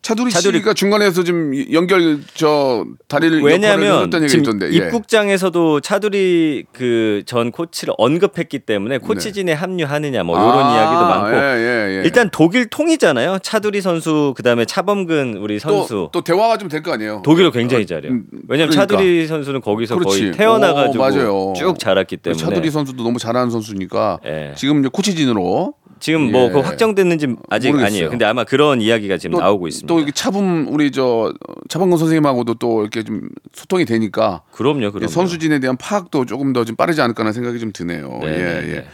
차두리, 0.03 0.31
차두리- 0.31 0.57
씨가 0.57 0.73
중간에서 0.73 1.23
좀 1.23 1.53
연결 1.71 2.19
저 2.35 2.85
다리를 3.07 3.41
왜냐하면 3.41 4.11
지금. 4.27 4.59
예. 4.61 4.75
입국장에서도 4.75 5.79
차두리 5.79 6.65
그 6.73 7.23
전 7.25 7.51
코치를 7.51 7.93
언급했기 7.97 8.59
때문에 8.59 8.97
코치진에 8.97 9.53
합류하느냐 9.53 10.23
뭐 10.23 10.37
이런 10.37 10.65
아, 10.65 10.75
이야기도 10.75 11.05
많고 11.05 11.37
예, 11.37 11.41
예, 11.57 11.97
예. 11.99 12.01
일단 12.03 12.29
독일 12.31 12.65
통이잖아요. 12.67 13.39
차두리 13.41 13.79
선수 13.81 14.33
그다음에 14.35 14.65
차범근 14.65 15.37
우리 15.37 15.57
선수 15.59 15.87
또, 15.87 16.09
또 16.11 16.21
대화가 16.21 16.57
좀 16.57 16.67
될 16.69 16.81
거 16.83 16.91
아니에요. 16.91 17.21
독일어 17.23 17.49
굉장히 17.51 17.85
잘해요. 17.87 18.11
음, 18.11 18.25
왜냐면 18.49 18.71
그러니까. 18.71 18.95
차두리 18.97 19.25
선수는 19.25 19.61
거기서 19.61 19.95
그렇지. 19.97 20.19
거의 20.19 20.31
태어나가지고 20.33 21.51
오. 21.51 21.53
쭉 21.55 21.79
자랐기 21.79 22.17
때문에 22.17 22.41
차두리 22.41 22.69
선수도 22.71 23.03
너무 23.03 23.19
잘하는 23.19 23.49
선수니까 23.51 24.19
예. 24.25 24.51
지금 24.57 24.81
코치진으로 24.89 25.75
지금 26.03 26.33
뭐 26.33 26.47
예. 26.47 26.49
그 26.49 26.59
확정됐는지 26.59 27.27
아직 27.49 27.69
모르겠어요. 27.69 27.87
아니에요. 27.87 28.09
근데 28.09 28.25
아마 28.25 28.43
그런 28.43 28.81
이야기가 28.81 29.17
지금 29.17 29.39
나오고 29.39 29.69
있습니다. 29.69 29.87
또 29.87 29.99
이렇게 29.99 30.11
차분 30.11 30.67
우리 30.69 30.91
저 30.91 31.33
차범근 31.69 31.97
선생님하고도 31.97 32.55
또 32.55 32.81
이렇게 32.81 33.03
좀 33.03 33.21
소통이 33.53 33.85
되니까 33.85 34.41
그럼요, 34.51 34.91
그럼요. 34.91 35.07
선수진에 35.07 35.59
대한 35.59 35.77
파악도 35.77 36.25
조금 36.25 36.51
더 36.51 36.65
좀 36.65 36.75
빠르지 36.75 36.99
않을까라는 36.99 37.31
생각이 37.31 37.57
좀 37.57 37.71
드네요. 37.71 38.19
네, 38.21 38.27
예, 38.27 38.31
네, 38.37 38.67
예. 38.67 38.73
네. 38.79 38.85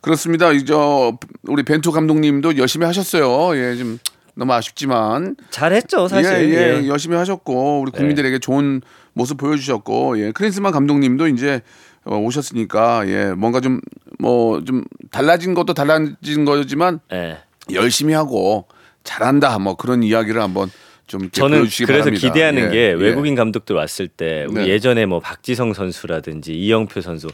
그렇습니다. 0.00 0.52
이저 0.52 1.18
우리 1.48 1.62
벤투 1.64 1.92
감독님도 1.92 2.56
열심히 2.56 2.86
하셨어요. 2.86 3.54
예, 3.58 3.76
좀 3.76 3.98
너무 4.34 4.54
아쉽지만 4.54 5.36
잘했죠, 5.50 6.08
사실. 6.08 6.30
예, 6.32 6.48
예, 6.48 6.82
예. 6.82 6.88
열심히 6.88 7.16
하셨고 7.18 7.82
우리 7.82 7.90
국민들에게 7.90 8.38
좋은 8.38 8.80
모습 9.12 9.36
보여주셨고 9.36 10.18
예, 10.18 10.32
크리스만 10.32 10.72
감독님도 10.72 11.28
이제 11.28 11.56
어, 11.56 11.60
오셨으니까 12.04 13.08
예, 13.08 13.32
뭔가 13.32 13.60
좀 13.60 13.80
뭐 14.18 14.60
좀 14.64 14.84
달라진 15.10 15.54
것도 15.54 15.74
달라진 15.74 16.44
거지만 16.44 17.00
예. 17.12 17.38
열심히 17.72 18.14
하고 18.14 18.66
잘한다 19.02 19.58
뭐 19.58 19.76
그런 19.76 20.02
이야기를 20.02 20.40
한번 20.40 20.70
좀 21.06 21.30
저는 21.30 21.66
그래서 21.66 21.86
바랍니다. 22.04 22.28
기대하는 22.28 22.62
예, 22.66 22.70
게 22.70 22.76
예. 22.88 22.92
외국인 22.92 23.34
감독들 23.34 23.76
왔을 23.76 24.08
때 24.08 24.46
우리 24.48 24.62
네. 24.62 24.68
예전에 24.68 25.04
뭐 25.06 25.20
박지성 25.20 25.74
선수라든지 25.74 26.54
이영표 26.54 27.00
선수 27.00 27.28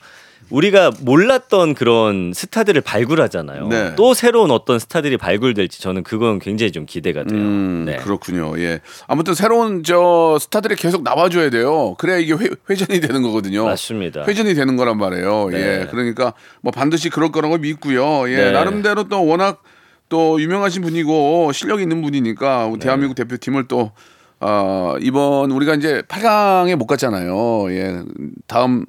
우리가 0.51 0.91
몰랐던 1.01 1.75
그런 1.75 2.33
스타들을 2.35 2.81
발굴하잖아요. 2.81 3.69
네. 3.69 3.93
또 3.97 4.15
새로운 4.15 4.51
어떤 4.51 4.79
스타들이 4.79 5.17
발굴될지 5.17 5.81
저는 5.81 6.03
그건 6.03 6.39
굉장히 6.39 6.73
좀 6.73 6.87
기대가 6.87 7.25
돼요. 7.25 7.39
음, 7.39 7.85
네. 7.87 7.97
그렇군요. 7.97 8.59
예. 8.59 8.81
아무튼 9.07 9.35
새로운 9.35 9.83
저 9.85 10.37
스타들이 10.41 10.75
계속 10.75 11.03
나와줘야 11.03 11.51
돼요. 11.51 11.95
그래야 11.99 12.19
이게 12.19 12.35
회, 12.35 12.49
회전이 12.69 13.01
되는 13.01 13.23
거거든요. 13.23 13.65
맞습니다. 13.65 14.25
회전이 14.27 14.55
되는 14.55 14.77
거란 14.77 14.99
말이에요. 14.99 15.49
네. 15.51 15.59
예. 15.59 15.87
그러니까 15.91 16.35
뭐 16.61 16.73
반드시 16.73 17.11
그럴 17.11 17.31
거라고 17.31 17.59
믿고요. 17.59 18.29
예. 18.31 18.37
네. 18.37 18.51
나름대로 18.51 19.05
또 19.05 19.25
워낙 19.25 19.63
또 20.09 20.41
유명하신 20.43 20.83
분이고 20.83 21.53
실력 21.53 21.81
있는 21.81 22.03
분이니까 22.03 22.71
네. 22.73 22.79
대한민국 22.81 23.15
대표팀을 23.15 23.69
또 23.69 23.93
어, 24.41 24.97
이번 25.01 25.51
우리가 25.51 25.75
이제 25.75 26.03
8강에 26.09 26.75
못 26.75 26.87
갔잖아요. 26.87 27.71
예. 27.73 28.03
다음 28.47 28.87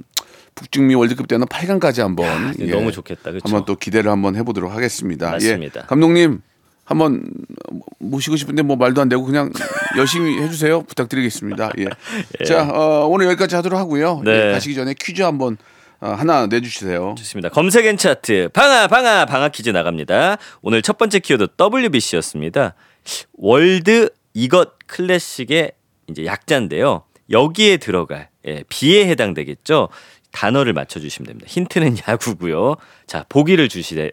북중미 0.55 0.95
월드컵 0.95 1.27
때는 1.27 1.47
8강까지 1.47 2.01
한번 2.01 2.25
야, 2.27 2.53
예. 2.59 2.65
너무 2.71 2.91
좋겠다. 2.91 3.31
그쵸? 3.31 3.43
한번 3.45 3.65
또 3.65 3.75
기대를 3.75 4.11
한번 4.11 4.35
해보도록 4.35 4.71
하겠습니다. 4.71 5.31
맞습니다. 5.31 5.81
예. 5.81 5.85
감독님 5.87 6.41
한번 6.83 7.23
모시고 7.99 8.35
싶은데 8.35 8.61
뭐 8.63 8.75
말도 8.75 9.01
안 9.01 9.09
되고 9.09 9.23
그냥 9.23 9.51
열심히 9.97 10.41
해주세요. 10.41 10.83
부탁드리겠습니다. 10.83 11.71
예. 11.79 12.43
자 12.45 12.67
어, 12.69 13.07
오늘 13.07 13.27
여기까지 13.27 13.55
하도록 13.55 13.79
하고요. 13.79 14.21
네. 14.25 14.49
예, 14.49 14.51
가시기 14.51 14.75
전에 14.75 14.93
퀴즈 14.99 15.21
한번 15.21 15.57
어, 16.01 16.09
하나 16.09 16.47
내주시세요. 16.47 17.15
좋습니다. 17.17 17.49
검색 17.49 17.85
N 17.85 17.97
차트 17.97 18.49
방아 18.53 18.87
방아 18.87 19.25
방아 19.25 19.49
퀴즈 19.49 19.69
나갑니다. 19.69 20.37
오늘 20.61 20.81
첫 20.81 20.97
번째 20.97 21.19
키워드 21.19 21.47
WBC였습니다. 21.59 22.73
World 23.33 24.09
이것 24.33 24.77
Classic의 24.87 25.71
이제 26.09 26.25
약자인데요. 26.25 27.03
여기에 27.29 27.77
들어갈 27.77 28.29
예, 28.47 28.63
B에 28.67 29.07
해당되겠죠. 29.07 29.89
단어를 30.31 30.73
맞춰주시면 30.73 31.27
됩니다. 31.27 31.47
힌트는 31.49 31.97
야구고요. 32.07 32.75
자 33.07 33.25
보기를 33.29 33.69
주시되 33.69 34.11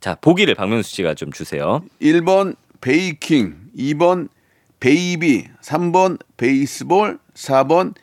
자 0.00 0.14
보기를 0.20 0.54
박명수 0.54 0.90
씨가 0.94 1.14
좀 1.14 1.32
주세요. 1.32 1.82
1번 2.00 2.56
베이킹, 2.80 3.56
2번 3.76 4.28
baby, 4.80 5.48
3번 5.62 6.18
baseball, 6.36 7.18
4번 7.34 7.94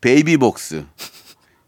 베이비복스. 0.00 0.84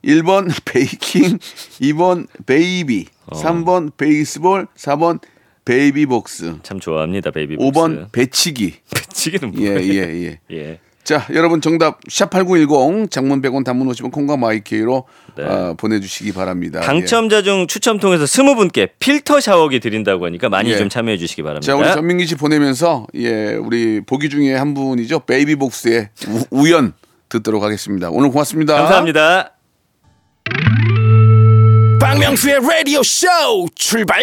1번 0.04 0.50
베이킹, 0.64 1.38
2번 1.38 2.26
baby, 2.46 3.06
어. 3.26 3.36
3번 3.36 3.96
baseball, 3.96 4.66
4번 4.76 5.20
베이비복스. 5.64 6.58
참 6.62 6.80
좋아합니다, 6.80 7.30
baby. 7.30 7.56
5번 7.56 8.10
배치기. 8.12 8.74
치기는 9.12 9.54
예, 9.60 9.70
뭐예요? 9.70 9.94
예, 9.94 10.24
예. 10.26 10.40
예. 10.56 10.80
자, 11.10 11.26
여러분 11.34 11.60
정답 11.60 12.00
샵8910 12.04 13.10
장문 13.10 13.42
100원 13.42 13.64
단문 13.64 13.88
50원 13.88 14.12
콩과 14.12 14.36
my 14.36 14.64
K로 14.64 15.06
네. 15.36 15.42
어, 15.42 15.74
보내주시기 15.76 16.32
바랍니다. 16.32 16.78
당첨자 16.82 17.42
중 17.42 17.66
추첨 17.66 17.98
통해서 17.98 18.26
스무 18.26 18.54
분께 18.54 18.86
필터 19.00 19.40
샤워기 19.40 19.80
드린다고 19.80 20.26
하니까 20.26 20.48
많이 20.48 20.70
예. 20.70 20.76
좀 20.76 20.88
참여해 20.88 21.18
주시기 21.18 21.40
예. 21.40 21.42
바랍니다. 21.42 21.66
자, 21.66 21.76
우리 21.76 21.92
전민기 21.92 22.26
씨 22.26 22.36
보내면서 22.36 23.08
예, 23.16 23.54
우리 23.54 24.00
보기 24.06 24.28
중에 24.28 24.54
한 24.54 24.72
분이죠. 24.72 25.18
베이비복스의 25.26 26.10
우- 26.28 26.44
우연 26.52 26.92
듣도록 27.28 27.64
하겠습니다. 27.64 28.08
오늘 28.12 28.30
고맙습니다. 28.30 28.76
감사합니다. 28.76 29.54
박명수의 32.00 32.60
라디오 32.62 33.02
쇼 33.02 33.26
출발 33.74 34.22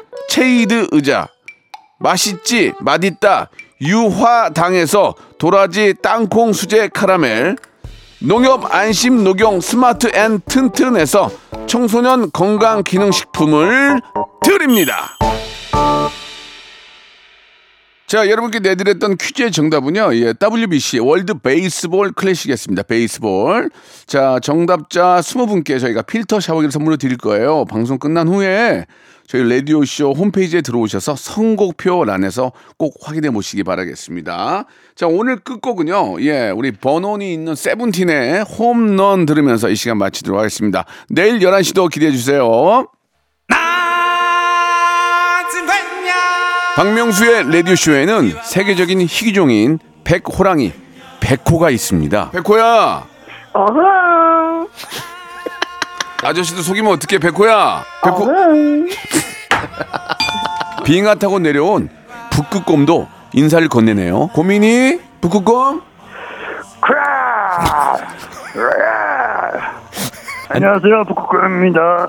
체이드 0.31 0.87
의자, 0.91 1.27
맛있지 1.99 2.71
맛있다 2.79 3.49
유화당에서 3.81 5.13
도라지 5.37 5.93
땅콩 6.01 6.53
수제 6.53 6.87
카라멜 6.87 7.57
농협 8.21 8.73
안심 8.73 9.25
녹용 9.25 9.59
스마트 9.59 10.09
앤 10.15 10.39
튼튼에서 10.45 11.29
청소년 11.67 12.31
건강 12.31 12.81
기능식품을 12.81 13.99
드립니다. 14.41 15.17
자, 18.07 18.29
여러분께 18.29 18.59
내드렸던 18.59 19.17
퀴즈의 19.17 19.51
정답은요, 19.51 20.15
예, 20.15 20.33
WBC 20.33 20.99
월드 20.99 21.33
베이스볼 21.33 22.13
클래식이었습니다. 22.13 22.83
베이스볼. 22.83 23.69
자, 24.05 24.39
정답자 24.41 25.19
20분께 25.21 25.79
저희가 25.79 26.01
필터 26.01 26.39
샤워기를 26.39 26.71
선물로 26.71 26.95
드릴 26.95 27.17
거예요. 27.17 27.65
방송 27.65 27.97
끝난 27.97 28.29
후에 28.29 28.85
저희 29.31 29.47
라디오쇼 29.47 30.11
홈페이지에 30.11 30.59
들어오셔서 30.59 31.15
선곡표란에서 31.15 32.51
꼭 32.75 32.95
확인해 33.01 33.31
보시기 33.31 33.63
바라겠습니다. 33.63 34.65
자, 34.93 35.07
오늘 35.07 35.37
끝곡은요, 35.37 36.19
예, 36.19 36.49
우리 36.49 36.73
버논이 36.73 37.33
있는 37.33 37.55
세븐틴의 37.55 38.43
홈런 38.43 39.25
들으면서 39.25 39.69
이 39.69 39.75
시간 39.77 39.99
마치도록 39.99 40.37
하겠습니다. 40.37 40.83
내일 41.07 41.39
11시도 41.39 41.89
기대해 41.89 42.11
주세요. 42.11 42.89
박명수의 46.75 47.53
라디오쇼에는 47.53 48.33
세계적인 48.43 48.99
희귀종인 48.99 49.79
백호랑이, 50.03 50.73
백호가 51.21 51.69
있습니다. 51.69 52.31
백호야! 52.31 53.07
아저씨도 56.23 56.61
속이면 56.61 56.93
어떡해, 56.93 57.17
백호야! 57.19 57.83
백호. 58.03 58.27
빙하 60.85 61.15
타고 61.15 61.39
내려온 61.39 61.89
북극곰도 62.31 63.07
인사를 63.33 63.67
건네네요. 63.67 64.27
고민이? 64.27 64.99
북극곰? 65.21 65.81
안녕하세요, 70.49 71.05
북극곰입니다. 71.07 72.07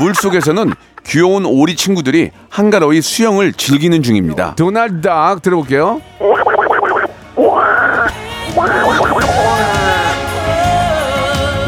물 0.00 0.14
속에서는 0.14 0.72
귀여운 1.04 1.44
오리 1.44 1.76
친구들이 1.76 2.30
한가로이 2.48 3.02
수영을 3.02 3.52
즐기는 3.52 4.02
중입니다. 4.02 4.54
도날드 4.54 5.02
닥 5.02 5.42
들어볼게요. 5.42 6.00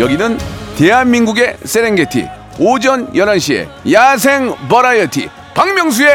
여기는 0.00 0.38
대한민국의 0.76 1.56
세렝게티 1.62 2.28
오전 2.58 3.12
11시에 3.12 3.66
야생 3.92 4.52
버라이어티 4.68 5.28
박명수의 5.54 6.10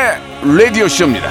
라디오 0.58 0.88
쇼입니다. 0.88 1.30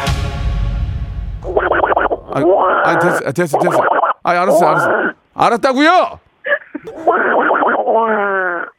아, 2.33 2.41
아 2.85 2.99
됐어, 2.99 3.17
아, 3.27 3.33
됐어, 3.33 3.59
됐어. 3.59 3.83
아, 4.23 4.31
알았어, 4.31 4.67
알았어. 4.67 4.91
알았다고요? 5.35 6.21